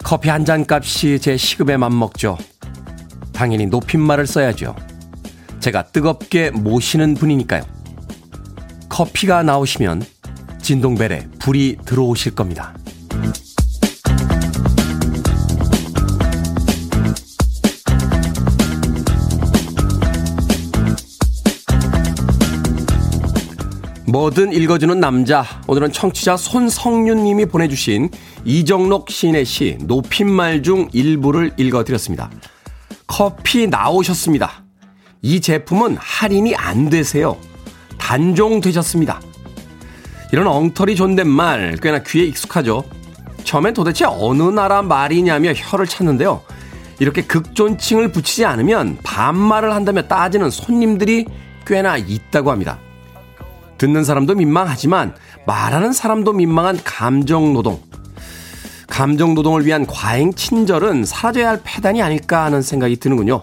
[0.03, 2.39] 커피 한 잔 값이 제 시급에 맞먹죠.
[3.33, 4.75] 당연히 높임말을 써야죠.
[5.61, 7.63] 제가 뜨겁게 모시는 분이니까요.
[8.89, 10.03] 커피가 나오시면
[10.63, 12.75] 진동벨에 불이 들어오실 겁니다.
[24.13, 25.43] 뭐든 읽어주는 남자.
[25.67, 28.11] 오늘은 청취자 손성윤 님이 보내주신
[28.45, 32.31] 이정록 시인의 시 높임말 중 일부를 읽어드렸습니다.
[33.07, 34.65] 커피 나오셨습니다.
[35.23, 37.39] 이 제품은 할인이 안 되세요.
[37.97, 39.21] 단종 되셨습니다.
[40.33, 42.85] 이런 엉터리 존댓말 꽤나 귀에 익숙하죠.
[43.45, 46.43] 처음엔 도대체 어느 나라 말이냐며 혀를 찾는데요.
[46.99, 51.27] 이렇게 극존칭을 붙이지 않으면 반말을 한다며 따지는 손님들이
[51.67, 52.79] 꽤나 있다고 합니다.
[53.77, 55.15] 듣는 사람도 민망하지만
[55.47, 57.83] 말하는 사람도 민망한 감정 노동.
[58.89, 63.41] 감정 노동을 위한 과잉 친절은 사라져야 할 폐단이 아닐까 하는 생각이 드는군요.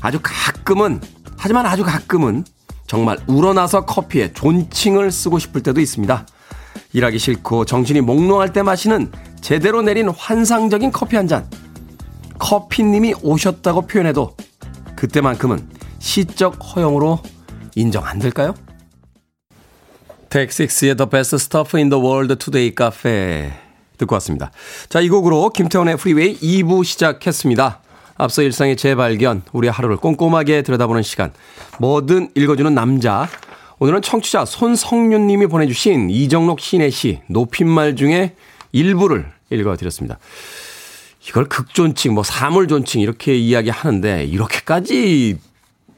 [0.00, 1.00] 아주 가끔은,
[1.36, 2.44] 하지만 아주 가끔은
[2.92, 6.26] 정말 우러나서 커피에 존칭을 쓰고 싶을 때도 있습니다.
[6.92, 11.48] 일하기 싫고 정신이 몽롱할 때 마시는 제대로 내린 환상적인 커피 한 잔.
[12.38, 14.36] 커피님이 오셨다고 표현해도
[14.94, 15.66] 그때만큼은
[16.00, 17.18] 시적 허용으로
[17.76, 18.54] 인정 안 될까요?
[20.28, 23.54] 텍식스의 The Best Stuff in the World Today Café
[23.96, 24.50] 듣고 왔습니다.
[24.90, 27.80] 자, 이 곡으로 김태훈의 프리웨이 2부 시작했습니다.
[28.22, 31.32] 앞서 일상의 재발견, 우리 하루를 꼼꼼하게 들여다보는 시간,
[31.80, 33.28] 뭐든 읽어주는 남자.
[33.80, 38.36] 오늘은 청취자 손성윤 님이 보내주신 이정록 신의 시, 높임말 중에
[38.70, 40.20] 일부를 읽어드렸습니다.
[41.28, 45.38] 이걸 극존칭, 뭐 사물존칭 이렇게 이야기하는데 이렇게까지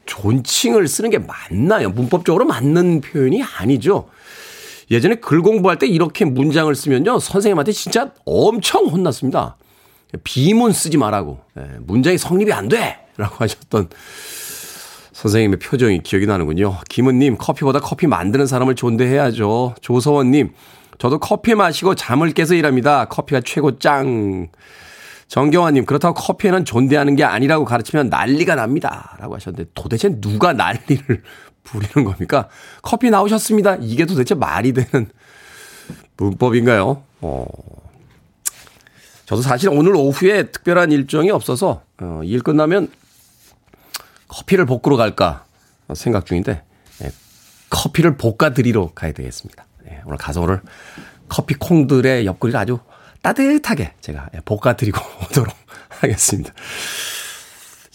[0.07, 1.91] 존칭을 쓰는 게 맞나요?
[1.91, 4.09] 문법적으로 맞는 표현이 아니죠.
[4.89, 7.19] 예전에 글 공부할 때 이렇게 문장을 쓰면요.
[7.19, 9.57] 선생님한테 진짜 엄청 혼났습니다.
[10.23, 11.39] 비문 쓰지 말라고.
[11.57, 12.99] 예, 문장이 성립이 안 돼!
[13.17, 13.89] 라고 하셨던
[15.13, 16.77] 선생님의 표정이 기억이 나는군요.
[16.89, 19.75] 김은님, 커피보다 커피 만드는 사람을 존대해야죠.
[19.81, 20.51] 조서원님,
[20.97, 23.05] 저도 커피 마시고 잠을 깨서 일합니다.
[23.05, 24.49] 커피가 최고 짱.
[25.27, 29.15] 정경환님, 그렇다고 커피에는 존대하는 게 아니라고 가르치면 난리가 납니다.
[29.19, 31.23] 라고 하셨는데 도대체 누가 난리를
[31.63, 32.47] 부리는 겁니까?
[32.83, 33.77] 커피 나오셨습니다.
[33.81, 35.09] 이게 도대체 말이 되는
[36.17, 37.01] 문법인가요?
[37.21, 37.45] 어.
[39.25, 42.89] 저도 사실 오늘 오후에 특별한 일정이 없어서 어, 일 끝나면
[44.27, 45.45] 커피를 볶으러 갈까
[45.93, 46.63] 생각 중인데
[47.03, 47.11] 예,
[47.69, 49.65] 커피를 볶아 드리러 가야 되겠습니다.
[49.89, 50.61] 예, 오늘 가서 오늘
[51.27, 52.79] 커피 콩들의 옆구리를 아주
[53.21, 55.53] 따뜻하게 제가 예, 볶아 드리고 오도록
[55.89, 56.53] 하겠습니다.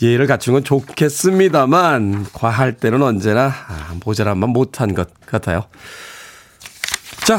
[0.02, 5.66] 예의를 갖춘 건 좋겠습니다만 과할 때는 언제나 아, 모자란만 못한 것 같아요.
[7.26, 7.38] 자,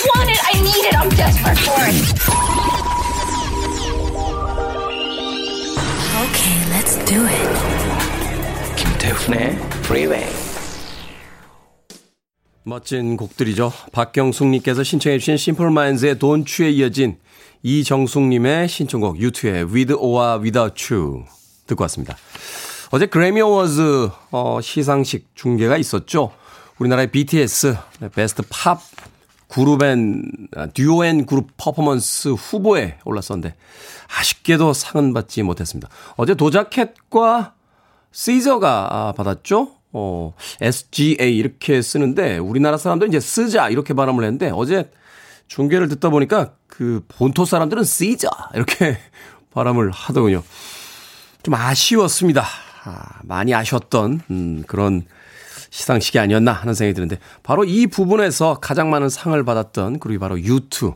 [0.00, 1.94] I want it, I need it, I'm desperate for it.
[6.24, 7.48] Okay, let's do it.
[8.76, 10.26] 김태훈의 Freeway.
[12.62, 13.72] 멋진 곡들이죠.
[13.92, 17.18] 박경숙님께서 신청해주신 심플 마인즈의 돈추에 이어진
[17.62, 21.24] 이정숙님의 신청곡 유투의 With or Without You
[21.66, 22.16] 듣고 왔습니다.
[22.90, 26.32] 어제 그래미 어워즈 어, 시상식 중계가 있었죠.
[26.78, 27.76] 우리나라의 BTS
[28.14, 28.80] Best Pop
[29.50, 30.22] Group and
[30.74, 33.54] Duo and Group Performance 후보에 올랐었는데
[34.18, 35.88] 아쉽게도 상은 받지 못했습니다.
[36.16, 37.54] 어제 도자 캣과
[38.12, 39.72] 시저가 받았죠.
[39.92, 44.88] 어, SZA 이렇게 쓰는데 우리나라 사람들은 이제 쓰자 이렇게 발음을 했는데 어제
[45.48, 48.98] 중계를 듣다 보니까 그 본토 사람들은 시자 이렇게
[49.52, 50.44] 발음을 하더군요.
[51.42, 52.44] 좀 아쉬웠습니다.
[52.84, 55.04] 아, 많이 아쉬웠던 음, 그런
[55.70, 60.94] 시상식이 아니었나 하는 생각이 드는데 바로 이 부분에서 가장 많은 상을 받았던 그룹이 바로 U2.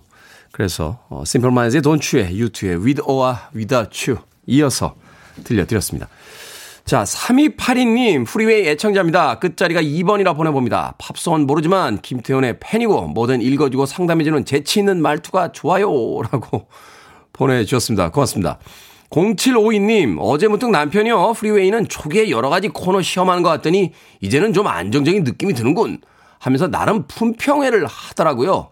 [0.53, 4.95] 그래서 어, Simple Minds의 Don't You의 U2의 With or Without You 이어서
[5.43, 6.09] 들려드렸습니다.
[6.85, 9.39] 자, 3282님, 프리웨이 애청자입니다.
[9.39, 10.95] 끝자리가 2번이라 보내봅니다.
[10.99, 15.89] 팝송은 모르지만 김태훈의 팬이고 뭐든 읽어주고 상담해주는 재치있는 말투가 좋아요.
[16.31, 16.69] 라고
[17.33, 18.11] 보내주셨습니다.
[18.11, 18.59] 고맙습니다.
[19.15, 21.35] 0752님, 어제 문득 남편이요.
[21.35, 26.01] 프리웨이는 초기에 여러 가지 코너 시험하는 것 같더니 이제는 좀 안정적인 느낌이 드는군.
[26.41, 28.71] 하면서 나름 품평회를 하더라고요.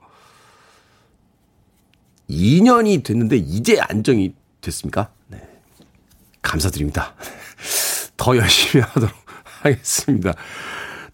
[2.29, 5.11] 2년이 됐는데 이제 안정이 됐습니까?
[5.29, 5.41] 네.
[6.43, 7.15] 감사드립니다.
[8.17, 9.15] 더 열심히 하도록
[9.63, 10.35] 하겠습니다.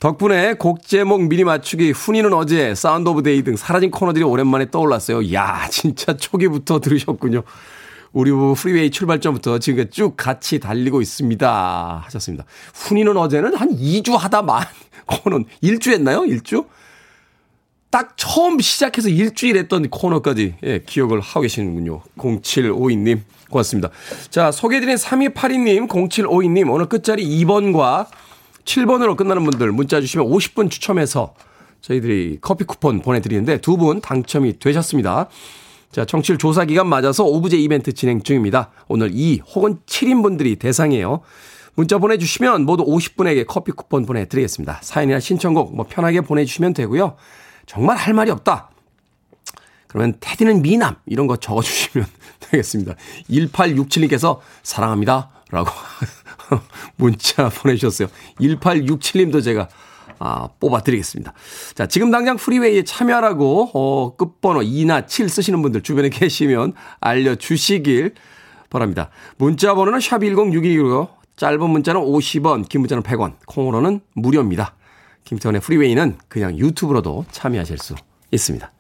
[0.01, 5.33] 덕분에 곡 제목 미리 맞추기, 훈이는 어제, Sound of Day 등 사라진 코너들이 오랜만에 떠올랐어요.
[5.35, 7.43] 야 진짜 초기부터 들으셨군요.
[8.13, 12.03] 우리 부부 프리웨이 출발점부터 지금까지 쭉 같이 달리고 있습니다.
[12.07, 12.45] 하셨습니다.
[12.75, 14.65] 훈이는 어제는 한 2주 하다 만,
[15.07, 16.21] 코너, 1주 했나요?
[16.23, 16.67] 1주?
[17.91, 22.03] 딱 처음 시작해서 일주일 했던 코너까지, 예, 기억을 하고 계시는군요.
[22.19, 23.89] 0752님, 고맙습니다.
[24.31, 28.07] 자, 소개해드린 3282님, 0752님, 오늘 끝자리 2번과
[28.65, 31.35] 7번으로 끝나는 분들 문자 주시면 50분 추첨해서
[31.81, 35.29] 저희들이 커피 쿠폰 보내드리는데 두 분 당첨이 되셨습니다.
[35.91, 38.71] 자, 청취율 조사 기간 맞아서 오브제 이벤트 진행 중입니다.
[38.89, 41.23] 오늘 2 혹은 7인 분들이 대상이에요.
[41.75, 44.81] 문자 보내주시면 모두 50분에게 커피 쿠폰 보내드리겠습니다.
[44.83, 47.17] 사연이나 신청곡 뭐 편하게 보내주시면 되고요.
[47.67, 48.71] 정말 할 말이 없다.
[49.87, 52.07] 그러면 테디는 미남 이런 거 적어주시면
[52.51, 52.95] 되겠습니다.
[53.31, 55.31] 1867님께서 사랑합니다.
[55.51, 55.71] 라고
[56.97, 58.09] 문자 보내주셨어요.
[58.41, 59.69] 1867님도 제가
[60.19, 61.33] 아, 뽑아드리겠습니다.
[61.75, 68.15] 자, 지금 당장 프리웨이에 참여하라고, 어, 끝번호 2나 7 쓰시는 분들 주변에 계시면 알려주시길
[68.71, 69.11] 바랍니다.
[69.37, 71.09] 문자 번호는 샵1061이고요.
[71.37, 74.75] 짧은 문자는 50원, 긴 문자는 100원, 콩으로는 무료입니다.
[75.25, 77.95] 김태훈의 프리웨이는 그냥 유튜브로도 참여하실 수
[78.31, 78.73] 있습니다.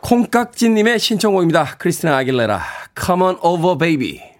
[0.00, 1.76] 콩깍지님의 신청곡입니다.
[1.78, 2.62] 크리스티나 아길레라,
[3.00, 4.35] Come on over baby.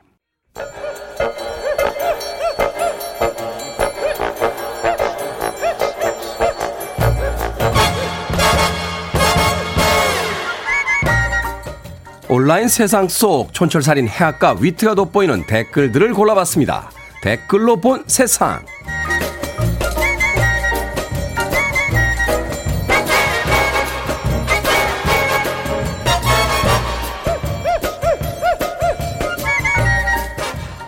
[12.28, 16.90] 온라인 세상 속 촌철살인 해악과 위트가 돋보이는 댓글들을 골라봤습니다.
[17.22, 18.64] 댓글로 본 세상.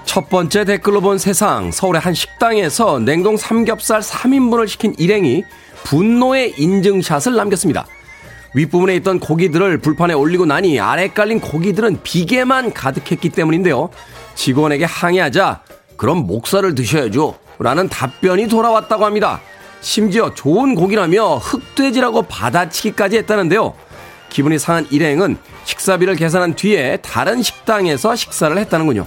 [0.05, 1.71] 첫 번째 댓글로 본 세상.
[1.71, 5.45] 서울의 한 식당에서 냉동 삼겹살 3인분을 시킨 일행이
[5.85, 7.87] 분노의 인증샷을 남겼습니다.
[8.55, 13.91] 윗부분에 있던 고기들을 불판에 올리고 나니 아래 깔린 고기들은 비계만 가득했기 때문인데요.
[14.35, 15.63] 직원에게 항의하자
[15.97, 17.37] 그럼 목살을 드셔야죠.
[17.59, 19.41] 라는 답변이 돌아왔다고 합니다.
[19.81, 23.75] 심지어 좋은 고기라며 흑돼지라고 받아치기까지 했다는데요.
[24.29, 29.07] 기분이 상한 일행은 식사비를 계산한 뒤에 다른 식당에서 식사를 했다는군요.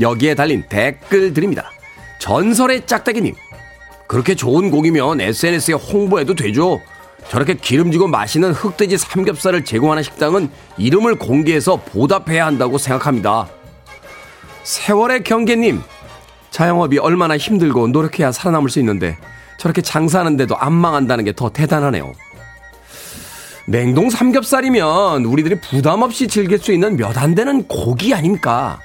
[0.00, 1.70] 여기에 달린 댓글들입니다.
[2.18, 3.34] 전설의 짝대기님.
[4.06, 6.80] 그렇게 좋은 고기면 SNS에 홍보해도 되죠.
[7.28, 13.48] 저렇게 기름지고 맛있는 흑돼지 삼겹살을 제공하는 식당은 이름을 공개해서 보답해야 한다고 생각합니다.
[14.64, 15.80] 세월의 경계님,
[16.50, 19.16] 자영업이 얼마나 힘들고 노력해야 살아남을 수 있는데
[19.58, 22.12] 저렇게 장사하는데도 안 망한다는 게 더 대단하네요.
[23.66, 28.80] 냉동 삼겹살이면 우리들이 부담 없이 즐길 수 있는 몇 안 되는 고기 아닙니까?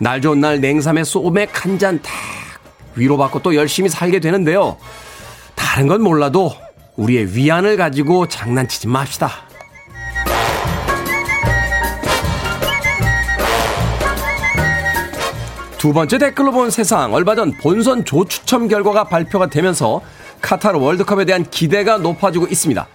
[0.00, 2.12] 날 좋은 날 냉삼에 소맥 한 잔 탁
[2.96, 4.76] 위로받고 또 열심히 살게 되는데요.
[5.54, 6.52] 다른 건 몰라도
[7.00, 9.30] 우리의 위안을 가지고 장난치지 맙시다.
[15.78, 20.02] 두 번째 댓글로 본 세상 얼마 전 본선 조 추첨 결과가 발표가 되면서
[20.42, 22.86] 카타르 월드컵에 대한 기대가 높아지고 있습니다.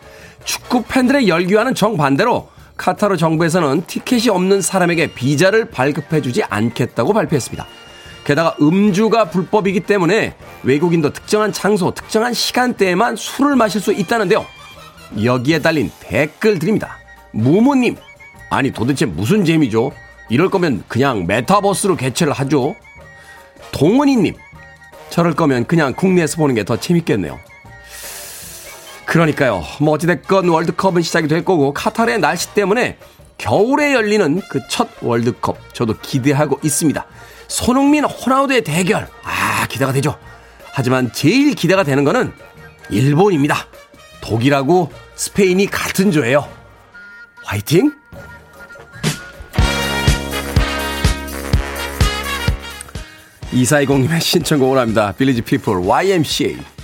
[0.44, 7.66] 축구 팬들의 열기와는 정반대로 카타르 정부에서는 티켓이 없는 사람에게 비자를 발급해주지 않겠다고 발표했습니다.
[8.26, 14.46] 게다가 음주가 불법이기 때문에 외국인도 특정한 장소, 특정한 시간대에만 술을 마실 수 있다는데요.
[15.24, 16.98] 여기에 달린 댓글 드립니다.
[17.32, 17.96] 무무님,
[18.50, 19.92] 아니 도대체 무슨 재미죠?
[20.30, 22.76] 이럴 거면 그냥 메타버스로 개최를 하죠.
[23.72, 24.34] 동원이님,
[25.12, 27.40] 저럴 거면 그냥 국내에서 보는 게 더 재밌겠네요.
[29.06, 29.64] 그러니까요.
[29.80, 32.98] 뭐 어찌됐건 월드컵은 시작이 될 거고 카타르의 날씨 때문에
[33.38, 37.06] 겨울에 열리는 그 첫 월드컵 저도 기대하고 있습니다.
[37.48, 39.08] 손흥민 호나우드의 대결.
[39.24, 40.18] 아, 기대가 되죠.
[40.74, 42.34] 하지만 제일 기대가 되는 거는
[42.90, 43.68] 일본입니다.
[44.22, 46.48] 독일하고 스페인이 같은 조예요.
[47.44, 47.94] 화이팅!
[53.54, 55.14] 이사이공님의 신청곡을 합니다.
[55.18, 56.76] 빌리지 피플 YMCA.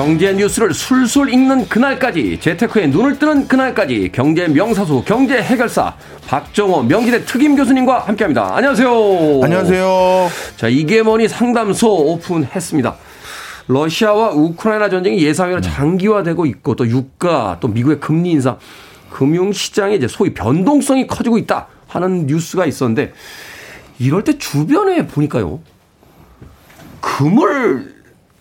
[0.00, 5.94] 경제 뉴스를 술술 읽는 그날까지 재테크에 눈을 뜨는 그날까지 경제 명사수 경제 해결사
[6.26, 8.56] 박정호 명지대 특임 교수님과 함께합니다.
[8.56, 8.88] 안녕하세요.
[9.42, 10.30] 안녕하세요.
[10.56, 12.96] 자 이게 뭐니 상담소 오픈했습니다.
[13.68, 18.58] 러시아와 우크라이나 전쟁이 예상외로 장기화되고 있고 또 유가 또 미국의 금리 인상
[19.10, 23.12] 금융 시장에 이제 소위 변동성이 커지고 있다 하는 뉴스가 있었는데
[23.98, 25.60] 이럴 때 주변에 보니까요
[27.02, 27.99] 금을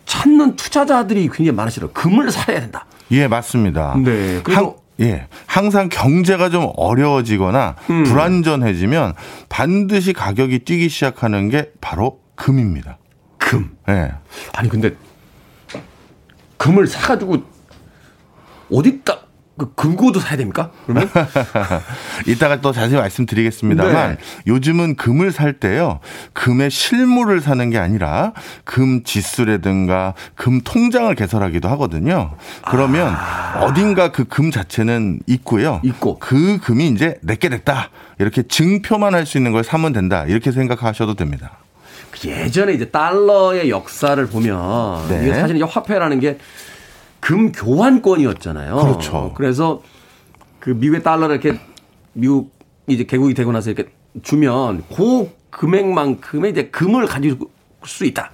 [0.09, 1.93] 찾는 투자자들이 굉장히 많으시더라고요.
[1.93, 2.85] 금을 사야 된다.
[3.11, 3.95] 예, 맞습니다.
[4.03, 4.41] 네.
[4.47, 5.27] 한, 예.
[5.45, 8.03] 항상 경제가 좀 어려워지거나 음.
[8.05, 9.13] 불안전해지면
[9.49, 12.97] 반드시 가격이 뛰기 시작하는 게 바로 금입니다.
[13.37, 13.77] 금.
[13.87, 13.93] 예.
[13.93, 14.11] 네.
[14.53, 14.95] 아니, 근데
[16.57, 17.43] 금을 사가지고
[18.71, 19.19] 어디다
[19.59, 20.71] 그 금고도 사야 됩니까?
[20.87, 21.07] 그러면
[22.25, 24.17] 이따가 또 자세히 말씀드리겠습니다만 네.
[24.47, 25.99] 요즘은 금을 살 때요
[26.33, 28.33] 금의 실물을 사는 게 아니라
[28.63, 32.31] 금 지수라든가 금 통장을 개설하기도 하거든요.
[32.67, 33.59] 그러면 아.
[33.61, 35.81] 어딘가 그 금 자체는 있고요.
[35.83, 37.89] 있고 그 금이 이제 내게 됐다
[38.19, 41.51] 이렇게 증표만 할 수 있는 걸 사면 된다 이렇게 생각하셔도 됩니다.
[42.25, 45.21] 예전에 이제 달러의 역사를 보면 네.
[45.23, 46.37] 이게 사실 화폐라는 게
[47.29, 48.75] 금 교환권이었잖아요.
[48.77, 49.33] 그렇죠.
[49.35, 49.83] 그래서
[50.59, 51.59] 그 미국의 달러를 이렇게
[52.13, 52.51] 미국
[52.87, 53.91] 이제 개국이 되고 나서 이렇게
[54.23, 57.37] 주면 그 금액만큼의 이제 금을 가질
[57.85, 58.31] 수 있다.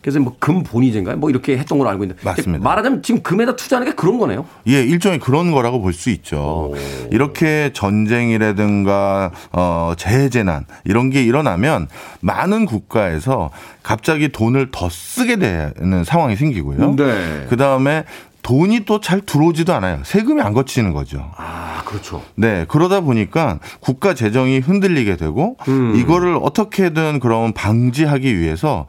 [0.00, 1.16] 그래서 뭐 금본위제인가요?
[1.18, 2.64] 뭐 이렇게 했던 걸로 알고 있는데 맞습니다.
[2.64, 4.46] 말하자면 지금 금에다 투자하는 게 그런 거네요.
[4.68, 6.70] 예, 일종의 그런 거라고 볼 수 있죠.
[6.72, 6.76] 오.
[7.10, 11.88] 이렇게 전쟁이라든가 어 재해 재난 이런 게 일어나면
[12.20, 13.50] 많은 국가에서
[13.82, 16.94] 갑자기 돈을 더 쓰게 되는 상황이 생기고요.
[16.96, 17.46] 네.
[17.50, 18.04] 그 다음에
[18.42, 20.00] 돈이 또 잘 들어오지도 않아요.
[20.04, 21.30] 세금이 안 거치는 거죠.
[21.36, 22.22] 아, 그렇죠.
[22.34, 25.94] 네, 그러다 보니까 국가 재정이 흔들리게 되고 음.
[25.96, 28.86] 이거를 어떻게든 그럼 방지하기 위해서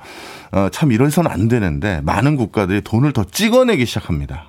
[0.52, 4.49] 어, 참 이래서는 안 되는데 많은 국가들이 돈을 더 찍어내기 시작합니다.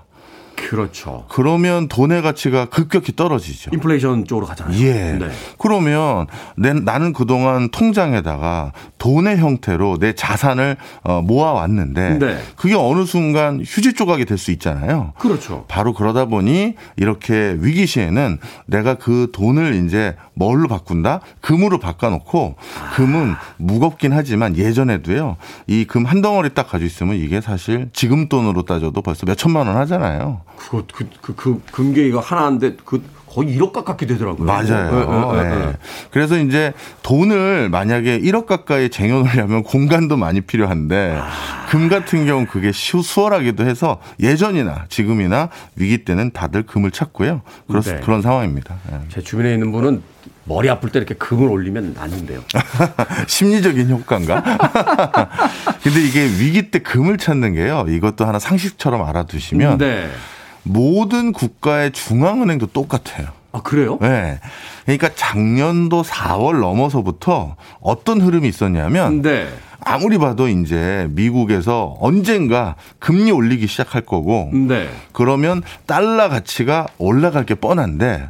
[0.69, 1.25] 그렇죠.
[1.29, 3.71] 그러면 돈의 가치가 급격히 떨어지죠.
[3.73, 4.77] 인플레이션 쪽으로 가잖아요.
[4.81, 5.13] 예.
[5.19, 5.29] 네.
[5.59, 12.39] 그러면 내, 나는 그동안 통장에다가 돈의 형태로 내 자산을 어, 모아왔는데 네.
[12.57, 15.13] 그게 어느 순간 휴지 조각이 될 수 있잖아요.
[15.19, 15.67] 그렇죠.
[15.69, 21.21] 바로 그러다 보니 이렇게 위기 시에는 내가 그 돈을 이제 뭘로 바꾼다?
[21.43, 22.57] 금으로 바꿔놓고
[22.95, 25.37] 금은 무겁긴 하지만 예전에도요.
[25.67, 29.67] 이 금 한 덩어리 딱 가지고 있으면 이게 사실 지금 돈으로 따져도 벌써 몇 천만
[29.67, 30.41] 원 하잖아요.
[30.61, 34.45] 그거 그, 그, 그 금괴가 하나인데 그 거의 1억 가깝게 되더라고요.
[34.45, 35.33] 맞아요.
[35.35, 35.73] 네, 네, 네.
[36.11, 41.67] 그래서 이제 돈을 만약에 1억 가까이 쟁여놓으려면 공간도 많이 필요한데 아.
[41.71, 47.43] 금 같은 경우 그게 수월하기도 해서 예전이나 지금이나 위기 때는 다들 금을 찾고요.
[47.69, 48.01] 그런, 네.
[48.01, 48.77] 그런 상황입니다.
[49.09, 50.03] 제 주변에 있는 분은
[50.45, 52.43] 머리 아플 때 이렇게 금을 올리면 낫는데요.
[53.29, 54.43] 심리적인 효과인가?
[55.83, 57.87] 근데 이게 위기 때 금을 찾는 게요.
[57.89, 60.11] 이것도 하나 상식처럼 알아두시면 네.
[60.63, 63.29] 모든 국가의 중앙은행도 똑같아요.
[63.53, 63.99] 아, 그래요?
[64.01, 64.39] 네.
[64.85, 69.49] 그러니까 작년도 4월 넘어서부터 어떤 흐름이 있었냐면 네.
[69.81, 74.89] 아무리 봐도 이제 미국에서 언젠가 금리 올리기 시작할 거고 네.
[75.13, 78.29] 그러면 달러 가치가 올라갈 게 뻔한데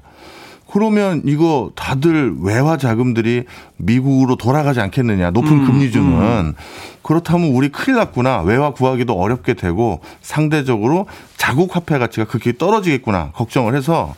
[0.72, 3.44] 그러면 이거 다들 외화 자금들이
[3.76, 5.30] 미국으로 돌아가지 않겠느냐.
[5.30, 6.06] 높은 음, 금리주는.
[6.12, 6.54] 음.
[7.02, 8.42] 그렇다면 우리 큰일 났구나.
[8.42, 11.06] 외화 구하기도 어렵게 되고 상대적으로
[11.36, 13.32] 자국 화폐 가치가 그렇게 떨어지겠구나.
[13.32, 14.14] 걱정을 해서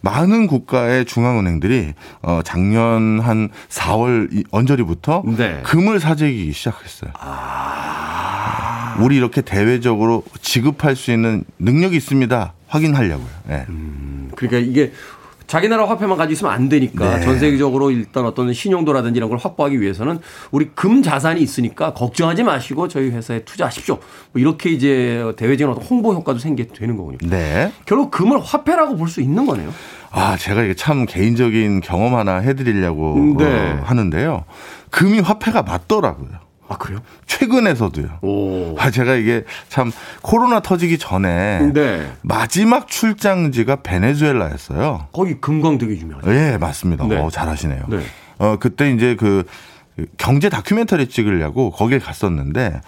[0.00, 5.60] 많은 국가의 중앙은행들이 어 작년 한 4월 언저리부터 네.
[5.62, 7.12] 금을 사재기 시작했어요.
[7.20, 8.96] 아.
[9.00, 12.52] 우리 이렇게 대외적으로 지급할 수 있는 능력이 있습니다.
[12.66, 13.28] 확인하려고요.
[13.48, 13.64] 네.
[13.68, 14.92] 음, 그러니까 이게
[15.52, 17.24] 자기 나라 화폐만 가지고 있으면 안 되니까 네.
[17.26, 20.18] 전 세계적으로 일단 어떤 신용도라든지 이런 걸 확보하기 위해서는
[20.50, 23.96] 우리 금 자산이 있으니까 걱정하지 마시고 저희 회사에 투자하십시오.
[24.32, 27.18] 뭐 이렇게 이제 대외적인 어떤 홍보 효과도 생기게 되는 거군요.
[27.20, 27.70] 네.
[27.84, 29.68] 결국 금을 화폐라고 볼 수 있는 거네요.
[30.10, 33.44] 아, 제가 이게 참 개인적인 경험 하나 해드리려고 네.
[33.44, 34.44] 어, 하는데요.
[34.88, 36.30] 금이 화폐가 맞더라고요.
[36.72, 37.00] 아, 그래요?
[37.26, 38.18] 최근에서도요.
[38.22, 38.74] 오.
[38.78, 39.92] 아, 제가 이게 참
[40.22, 42.10] 코로나 터지기 전에 네.
[42.22, 45.08] 마지막 출장지가 베네수엘라였어요.
[45.12, 46.34] 거기 금광 되게 유명하죠.
[46.34, 47.06] 예, 맞습니다.
[47.06, 47.16] 네.
[47.18, 47.82] 어, 잘하시네요.
[47.88, 47.98] 네.
[48.38, 49.44] 어, 그때 이제 그
[50.16, 52.80] 경제 다큐멘터리 찍으려고 거기에 갔었는데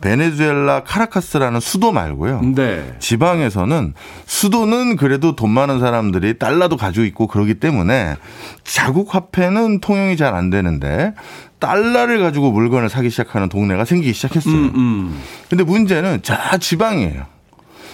[0.00, 2.40] 베네수엘라 카라카스라는 수도 말고요.
[2.54, 2.94] 네.
[3.00, 3.94] 지방에서는
[4.26, 8.16] 수도는 그래도 돈 많은 사람들이 달러도 가지고 있고 그러기 때문에
[8.64, 11.14] 자국 화폐는 통용이 잘 안 되는데
[11.58, 14.54] 달러를 가지고 물건을 사기 시작하는 동네가 생기기 시작했어요.
[14.54, 15.20] 음, 음.
[15.48, 17.24] 근데 문제는 자 지방이에요.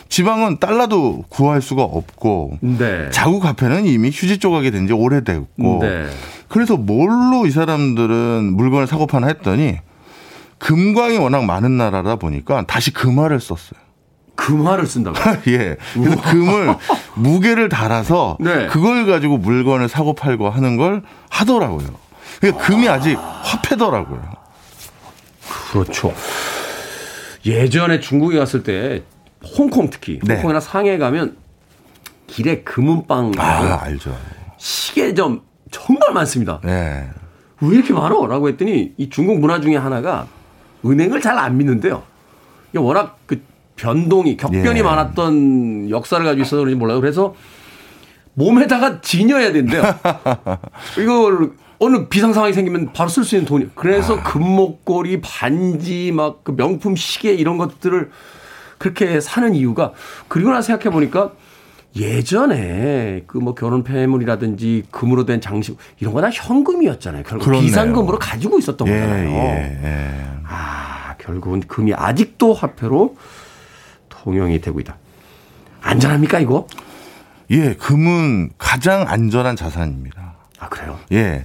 [0.08, 3.08] 지방은 달러도 구할 수가 없고 네.
[3.10, 6.06] 자국 화폐는 이미 휴지 조각이 된 지 오래됐고 네.
[6.48, 9.78] 그래서 뭘로 이 사람들은 물건을 사고 파나 했더니
[10.58, 13.80] 금광이 워낙 많은 나라다 보니까 다시 금화를 썼어요.
[14.36, 15.16] 금화를 쓴다고?
[15.48, 15.76] 예.
[15.94, 16.76] 그래서 금을
[17.14, 18.66] 무게를 달아서 네.
[18.66, 21.86] 그걸 가지고 물건을 사고 팔고 하는 걸 하더라고요.
[22.40, 24.22] 그러니까 금이 아직 화폐더라고요.
[25.70, 26.12] 그렇죠.
[27.46, 29.02] 예전에 중국에 갔을 때
[29.58, 30.34] 홍콩 특히 네.
[30.36, 31.36] 홍콩이나 상해 가면
[32.26, 34.16] 길에 금은빵 아, 알죠.
[34.56, 36.60] 시계점 정말 많습니다.
[36.64, 37.08] 네.
[37.60, 38.26] 왜 이렇게 많어?
[38.26, 40.26] 라고 했더니 이 중국 문화 중에 하나가
[40.84, 42.02] 은행을 잘 안 믿는데요.
[42.76, 43.42] 워낙 그
[43.76, 44.82] 변동이 격변이 예.
[44.82, 47.00] 많았던 역사를 가지고 있어서 그런지 몰라요.
[47.00, 47.34] 그래서
[48.34, 49.82] 몸에다가 지녀야 된대요.
[51.00, 53.70] 이걸 어느 비상 상황이 생기면 바로 쓸 수 있는 돈이.
[53.74, 54.22] 그래서 아.
[54.22, 58.10] 금목걸이, 반지, 막 그 명품 시계 이런 것들을
[58.78, 59.92] 그렇게 사는 이유가
[60.28, 61.32] 그리고 나서 생각해 보니까
[61.96, 67.22] 예전에 그 뭐 결혼 폐물이라든지 금으로 된 장식 이런 거 다 현금이었잖아요.
[67.24, 67.62] 결국 그렇네요.
[67.66, 69.28] 비상금으로 가지고 있었던 예, 거잖아요.
[69.30, 70.24] 예, 예.
[70.48, 73.16] 아, 결국은 금이 아직도 화폐로
[74.08, 74.96] 통용이 되고 있다.
[75.82, 76.66] 안전합니까 이거?
[77.50, 80.34] 예, 금은 가장 안전한 자산입니다.
[80.58, 80.98] 아, 그래요?
[81.12, 81.44] 예.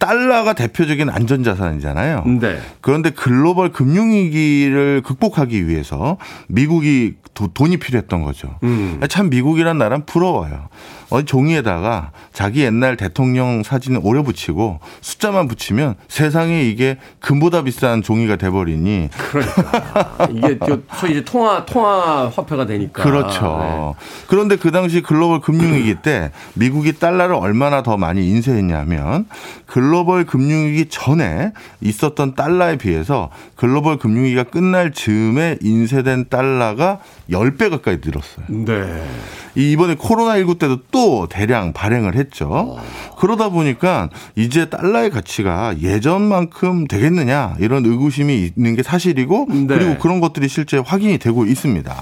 [0.00, 2.24] 달러가 대표적인 안전자산이잖아요.
[2.40, 2.58] 네.
[2.80, 6.16] 그런데 글로벌 금융위기를 극복하기 위해서
[6.48, 8.56] 미국이 도, 돈이 필요했던 거죠.
[8.62, 8.98] 음.
[9.10, 10.68] 참 미국이란 나라는 부러워요.
[11.10, 18.36] 어디 종이에다가 자기 옛날 대통령 사진을 오려 붙이고 숫자만 붙이면 세상에 이게 금보다 비싼 종이가
[18.36, 19.10] 돼버리니.
[19.30, 20.58] 그러니까 이게
[20.96, 23.02] 소위 이제 통화 통화 화폐가 되니까.
[23.02, 23.96] 그렇죠.
[23.98, 24.06] 네.
[24.28, 29.26] 그런데 그 당시 글로벌 금융위기 때 미국이 달러를 얼마나 더 많이 인쇄했냐면
[29.66, 37.00] 글로벌 금융위기 전에 있었던 달러에 비해서 글로벌 금융위기가 끝날 즈음에 인쇄된 달러가
[37.30, 38.46] 10배 가까이 늘었어요.
[38.48, 39.04] 네.
[39.54, 40.99] 이번에 코로나19 때도 또
[41.30, 42.76] 대량 발행을 했죠.
[43.18, 49.66] 그러다 보니까 이제 달러의 가치가 예전만큼 되겠느냐 이런 의구심이 있는 게 사실이고 네.
[49.68, 51.94] 그리고 그런 것들이 실제 확인이 되고 있습니다.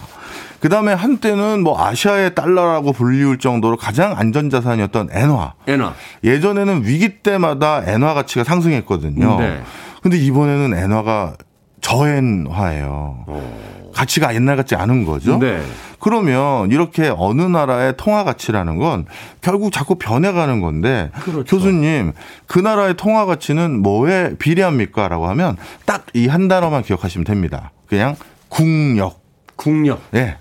[0.60, 5.54] 그 다음에 한때는 뭐 아시아의 달러라고 불리울 정도로 가장 안전자산이었던 엔화.
[5.68, 5.94] 엔화.
[6.24, 9.38] 예전에는 위기 때마다 엔화 가치가 상승했거든요.
[9.38, 9.62] 네.
[10.02, 11.34] 근데 이번에는 엔화가
[11.80, 13.24] 저엔화예요.
[13.26, 13.90] 오.
[13.94, 15.38] 가치가 옛날 같지 않은 거죠.
[15.38, 15.60] 네.
[15.98, 19.06] 그러면 이렇게 어느 나라의 통화 가치라는 건
[19.40, 21.44] 결국 자꾸 변해가는 건데 그렇죠.
[21.44, 22.12] 교수님
[22.46, 25.08] 그 나라의 통화 가치는 뭐에 비례합니까?
[25.08, 25.56] 라고 하면
[25.86, 27.72] 딱 이 한 단어만 기억하시면 됩니다.
[27.88, 28.14] 그냥
[28.48, 29.20] 국력.
[29.56, 30.00] 국력.
[30.14, 30.18] 예.
[30.20, 30.36] 네.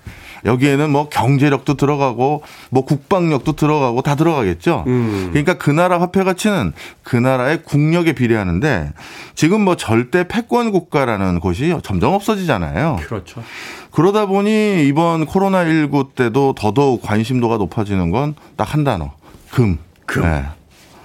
[0.48, 2.42] 여기에는 뭐 경제력도 들어가고
[2.72, 4.86] 뭐 국방력도 들어가고 다 들어가겠죠.
[4.88, 5.28] 음.
[5.32, 6.74] 그러니까 그 나라 화폐 가치는
[7.04, 8.94] 그 나라의 국력에 비례하는데
[9.36, 12.98] 지금 뭐 절대 패권 국가라는 곳이 점점 없어지잖아요.
[13.02, 13.44] 그렇죠.
[13.92, 19.12] 그러다 보니 이번 코로나 19 때도 더더욱 관심도가 높아지는 건 딱 한 단어.
[19.52, 19.78] 금.
[20.06, 20.24] 금.
[20.24, 20.46] 네.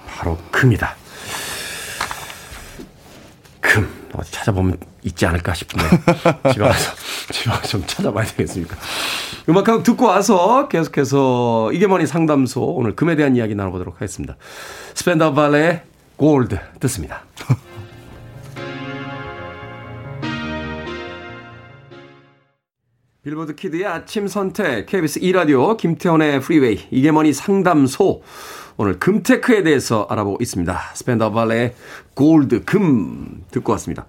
[0.07, 0.95] 바로 금이다.
[3.61, 4.02] 금.
[4.17, 5.85] 어디 찾아보면 있지 않을까 싶은데
[6.53, 6.93] 집에 가서
[7.31, 8.75] 집에 가서 좀 찾아봐야 되겠습니까?
[9.49, 14.37] 음악 한곡 듣고 와서 계속해서 이게 뭐니 상담소 오늘 금에 대한 이야기 나눠보도록 하겠습니다.
[14.93, 15.81] 스팬다우 발레의
[16.15, 17.23] 골드 듣습니다.
[23.23, 28.21] 빌보드 키드의 아침 선택 KBS 2라디오 김태훈의 프리웨이 이게 뭐니 상담소
[28.77, 30.81] 오늘 금테크에 대해서 알아보고 있습니다.
[30.95, 31.73] 스펜더 발레의
[32.15, 34.05] 골드 금 듣고 왔습니다.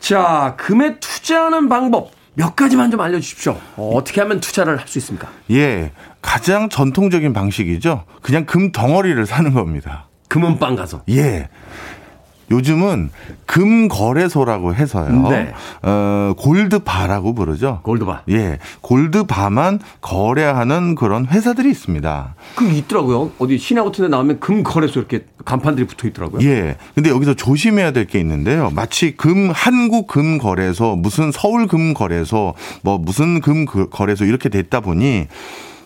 [0.00, 3.56] 자, 금에 투자하는 방법 몇 가지만 좀 알려주십시오.
[3.76, 5.28] 어, 떻게 하면 투자를 할 수 있습니까?
[5.50, 8.04] 예, 가장 전통적인 방식이죠.
[8.22, 10.08] 그냥 금 덩어리를 사는 겁니다.
[10.28, 11.02] 금은방 가서.
[11.08, 11.48] 예.
[12.50, 13.10] 요즘은
[13.46, 15.28] 금거래소라고 해서요.
[15.28, 15.52] 네.
[15.82, 17.80] 어, 골드바라고 부르죠.
[17.82, 18.22] 골드바.
[18.30, 18.58] 예.
[18.82, 22.34] 골드바만 거래하는 그런 회사들이 있습니다.
[22.54, 23.32] 그 있더라고요.
[23.38, 26.46] 어디 시내 같은 데 나오면 금거래소 이렇게 간판들이 붙어 있더라고요.
[26.48, 26.76] 예.
[26.94, 28.70] 근데 여기서 조심해야 될 게 있는데요.
[28.70, 35.26] 마치 금 한국 금거래소, 무슨 서울 금거래소, 뭐 무슨 금거래소 이렇게 됐다 보니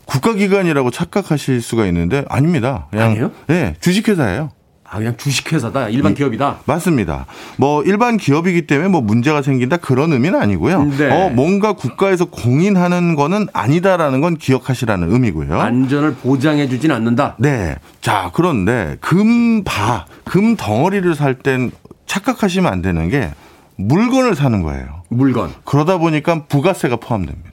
[0.05, 2.89] 국가기관이라고 착각하실 수가 있는데 아닙니다.
[2.91, 3.31] 그냥 아니에요?
[3.49, 4.51] 예, 주식회사예요.
[4.93, 5.89] 아, 그냥 주식회사다.
[5.91, 6.59] 일반 기업이다.
[6.65, 7.27] 맞습니다.
[7.57, 10.85] 뭐 일반 기업이기 때문에 뭐 문제가 생긴다 그런 의미는 아니고요.
[10.99, 11.09] 네.
[11.11, 15.61] 어, 뭔가 국가에서 공인하는 거는 아니다라는 건 기억하시라는 의미고요.
[15.61, 17.37] 안전을 보장해 주진 않는다.
[17.39, 17.77] 네.
[18.01, 21.71] 자, 그런데 금바, 금 덩어리를 살 땐
[22.07, 23.31] 착각하시면 안 되는 게
[23.77, 25.05] 물건을 사는 거예요.
[25.09, 25.51] 물건.
[25.65, 27.50] 그러다 보니까 부가세가 포함됩니다.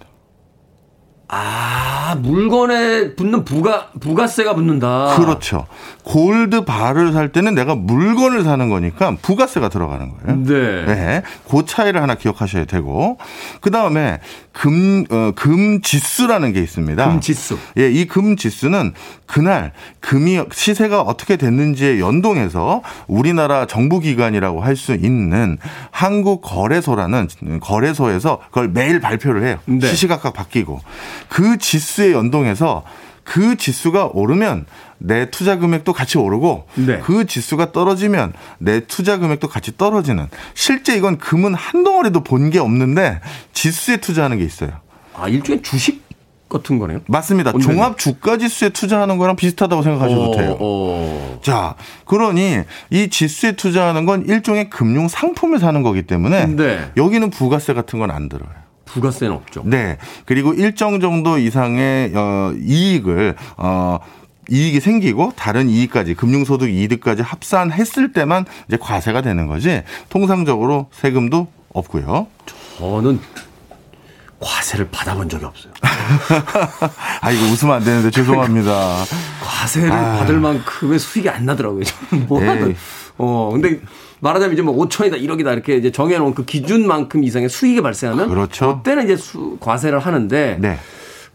[1.30, 5.18] 아, 물건에 붙는 부가, 부가세가 붙는다.
[5.18, 5.66] 그렇죠.
[6.04, 10.38] 골드 바를 살 때는 내가 물건을 사는 거니까 부가세가 들어가는 거예요.
[10.46, 10.86] 네.
[10.86, 11.24] 네.
[11.50, 13.18] 그 차이를 하나 기억하셔야 되고.
[13.60, 14.22] 그 다음에
[14.60, 17.08] 금, 어, 금 지수라는 게 있습니다.
[17.08, 17.60] 금 지수.
[17.78, 18.94] 예, 이 금 지수는
[19.28, 25.58] 그날 금이 시세가 어떻게 됐는지에 연동해서 우리나라 정부기관이라고 할 수 있는
[25.92, 27.28] 한국거래소라는
[27.62, 29.60] 거래소에서 그걸 매일 발표를 해요.
[29.66, 29.86] 네.
[29.88, 30.80] 시시각각 바뀌고.
[31.30, 32.84] 그 지수에 연동해서
[33.28, 34.66] 그 지수가 오르면
[35.00, 37.00] 내 투자 금액도 같이 오르고 네.
[37.00, 42.60] 그 지수가 떨어지면 내 투자 금액도 같이 떨어지는 실제 이건 금은 한 덩어리도 본 게
[42.60, 43.20] 없는데
[43.52, 44.72] 지수에 투자하는 게 있어요.
[45.14, 46.08] 아 일종의 주식
[46.48, 47.02] 같은 거네요.
[47.08, 47.52] 맞습니다.
[47.62, 50.52] 종합 주가 지수에 투자하는 거랑 비슷하다고 생각하셔도 오, 어, 돼요.
[50.54, 50.58] 오.
[50.62, 51.40] 어.
[51.44, 51.76] 자,
[52.06, 56.90] 그러니 이 지수에 투자하는 건 일종의 금융 상품을 사는 거기 때문에 네.
[56.96, 58.50] 여기는 부가세 같은 건 안 들어요.
[58.88, 59.62] 부가세는 없죠.
[59.66, 59.98] 네.
[60.26, 64.00] 그리고 일정 정도 이상의 어 이익을 어
[64.50, 72.28] 이익이 생기고 다른 이익까지 금융소득 이득까지 합산했을 때만 이제 과세가 되는 거지 통상적으로 세금도 없고요.
[72.78, 73.20] 저는
[74.40, 75.74] 과세를 받아본 적이 없어요.
[77.22, 79.04] 아, 이거 웃으면 안 되는데 죄송합니다.
[79.42, 80.18] 과세를 아.
[80.18, 81.84] 받을 만큼의 수익이 안 나더라고요.
[82.28, 82.76] 뭐 하든.
[83.18, 83.82] 어, 근데
[84.20, 88.78] 말하자면 이제 뭐 5천이다 1억이다 이렇게 이제 정해놓은 그 기준만큼 이상의 수익이 발생하면 그렇죠.
[88.78, 90.78] 그때는 이제 수, 과세를 하는데 네.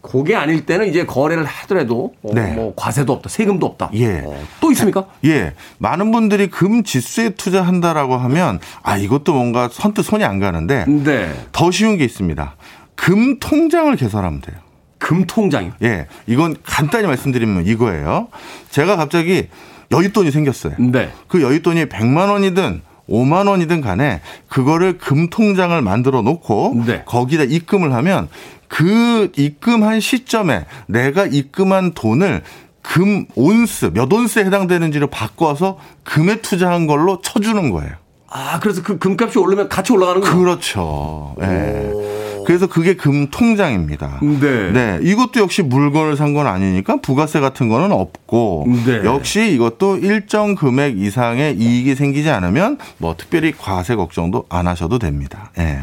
[0.01, 2.53] 그게 아닐 때는 이제 거래를 하더라도 어, 네.
[2.53, 3.89] 뭐 과세도 없다, 세금도 없다.
[3.93, 4.21] 예.
[4.25, 5.05] 어, 또 있습니까?
[5.23, 5.53] 예.
[5.77, 11.33] 많은 분들이 금 지수에 투자한다라고 하면 아 이것도 뭔가 선뜻 손이 안 가는데 네.
[11.53, 12.55] 더 쉬운 게 있습니다.
[12.95, 14.57] 금 통장을 개설하면 돼요.
[14.97, 15.73] 금 통장이요?
[15.83, 16.07] 예.
[16.27, 18.27] 이건 간단히 말씀드리면 이거예요.
[18.71, 19.47] 제가 갑자기
[19.93, 20.75] 여윳돈이 생겼어요.
[20.79, 21.11] 네.
[21.27, 27.03] 그 여윳돈이 100만 원이든 5만 원이든 간에 그거를 금 통장을 만들어 놓고 네.
[27.05, 28.29] 거기다 입금을 하면
[28.67, 32.43] 그 입금한 시점에 내가 입금한 돈을
[32.81, 37.91] 금 온스 몇 온스에 해당되는지를 바꿔서 금에 투자한 걸로 쳐주는 거예요.
[38.29, 40.37] 아 그래서 그 금값이 오르면 같이 올라가는 거예요?
[40.37, 41.35] 그렇죠.
[41.41, 41.45] 예.
[41.45, 42.22] 네.
[42.45, 44.19] 그래서 그게 금 통장입니다.
[44.21, 44.71] 네.
[44.71, 44.99] 네.
[45.01, 49.03] 이것도 역시 물건을 산 건 아니니까 부가세 같은 거는 없고 네.
[49.05, 55.51] 역시 이것도 일정 금액 이상의 이익이 생기지 않으면 뭐 특별히 과세 걱정도 안 하셔도 됩니다.
[55.59, 55.63] 예.
[55.63, 55.81] 네.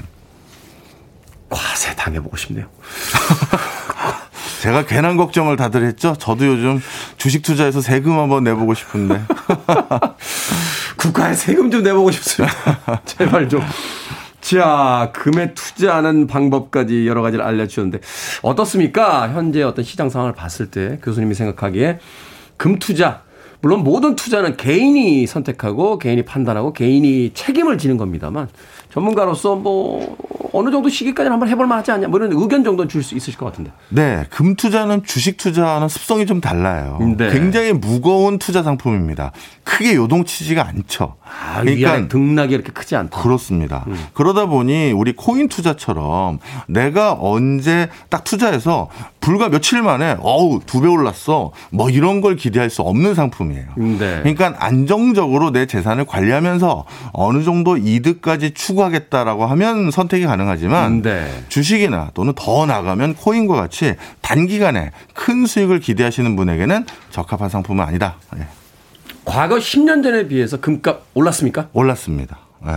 [1.49, 2.67] 과세 당해보고 싶네요.
[4.63, 6.15] 제가 괜한 걱정을 다들 했죠.
[6.19, 6.83] 저도 요즘
[7.17, 9.21] 주식 투자해서 세금 한번 내보고 싶은데.
[10.99, 12.55] 국가에 세금 좀 내보고 싶습니다.
[13.07, 13.63] 제발 좀.
[14.51, 18.01] 자, 금에 투자하는 방법까지 여러 가지를 알려주셨는데
[18.43, 19.33] 어떻습니까?
[19.33, 22.01] 현재 어떤 시장 상황을 봤을 때 교수님이 생각하기에
[22.57, 23.23] 금 투자
[23.61, 28.49] 물론 모든 투자는 개인이 선택하고 개인이 판단하고 개인이 책임을 지는 겁니다만
[28.93, 30.17] 전문가로서 뭐
[30.53, 33.47] 어느 정도 시기까지는 한번 해볼 만하지 않냐 뭐 이런 의견 정도는 줄 수 있으실 것
[33.47, 33.71] 같은데.
[33.89, 36.99] 네, 금 투자는 주식 투자는 습성이 좀 달라요.
[37.17, 37.31] 네.
[37.31, 39.33] 굉장히 무거운 투자 상품입니다.
[39.65, 41.15] 크게 요동치지가 않죠.
[41.25, 43.23] 아, 그러니까 등락이 이렇게 크지 않다.
[43.23, 43.85] 그렇습니다.
[43.87, 43.97] 음.
[44.13, 48.89] 그러다 보니 우리 코인 투자처럼 내가 언제 딱 투자해서
[49.21, 53.67] 불과 며칠 만에 어우 두 배 올랐어 뭐 이런 걸 기대할 수 없는 상품이에요.
[53.77, 54.21] 네.
[54.23, 61.45] 그러니까 안정적으로 내 재산을 관리하면서 어느 정도 이득까지 추구하겠다라고 하면 선택이 가능하지만 네.
[61.49, 68.17] 주식이나 또는 더 나가면 코인과 같이 단기간에 큰 수익을 기대하시는 분에게는 적합한 상품은 아니다.
[68.37, 68.47] 네.
[69.27, 71.69] 과거 10년 전에 비해서 금값 올랐습니까?
[71.75, 72.39] 올랐습니다.
[72.65, 72.73] 네.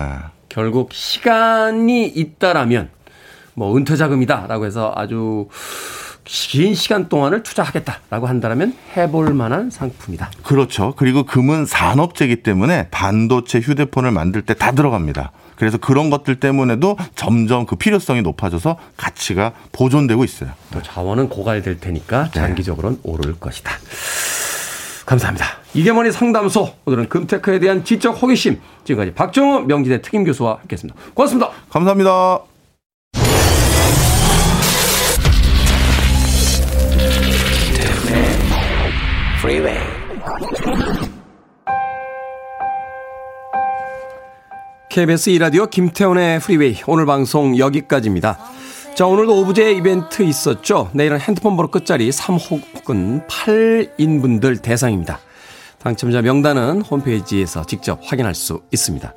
[0.49, 2.89] 결국 시간이 있다라면
[3.55, 5.47] 뭐 은퇴 자금이다라고 해서 아주
[6.25, 10.31] 긴 시간 동안을 투자하겠다라고 한다면 해볼 만한 상품이다.
[10.43, 10.93] 그렇죠.
[10.95, 15.31] 그리고 금은 산업재이기 때문에 반도체, 휴대폰을 만들 때 다 들어갑니다.
[15.55, 20.51] 그래서 그런 것들 때문에도 점점 그 필요성이 높아져서 가치가 보존되고 있어요.
[20.71, 22.39] 또 자원은 고갈될 테니까 네.
[22.39, 23.01] 장기적으로는 네.
[23.03, 23.71] 오를 것이다.
[25.05, 25.45] 감사합니다.
[25.73, 30.97] 이게머니 상담소 오늘은 금테크에 대한 지적 호기심 지금까지 박정호 명지대 특임 교수와 함께했습니다.
[31.13, 31.49] 고맙습니다.
[31.69, 32.52] 감사합니다.
[44.93, 48.37] KBS 이라디오 김태훈의 프리웨이 오늘 방송 여기까지입니다.
[48.93, 50.91] 자 오늘도 오브제 이벤트 있었죠.
[50.93, 55.19] 내일은 핸드폰 번호 끝자리 3 혹은 8인 분들 대상입니다.
[55.79, 59.15] 당첨자 명단은 홈페이지에서 직접 확인할 수 있습니다.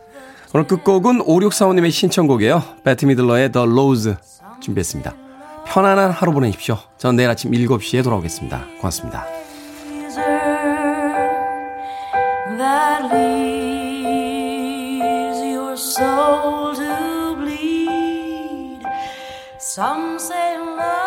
[0.55, 2.63] 오늘 끝곡은 5645님의 신청곡이에요.
[2.83, 4.15] 배트 미들러의 The Rose
[4.63, 5.15] 준비했습니다.
[5.67, 6.79] 편안한 하루 보내십시오.
[6.97, 8.65] 전 내일 아침 7시에 돌아오겠습니다.
[8.81, 9.27] 고맙습니다.
[19.77, 21.06] Some say love.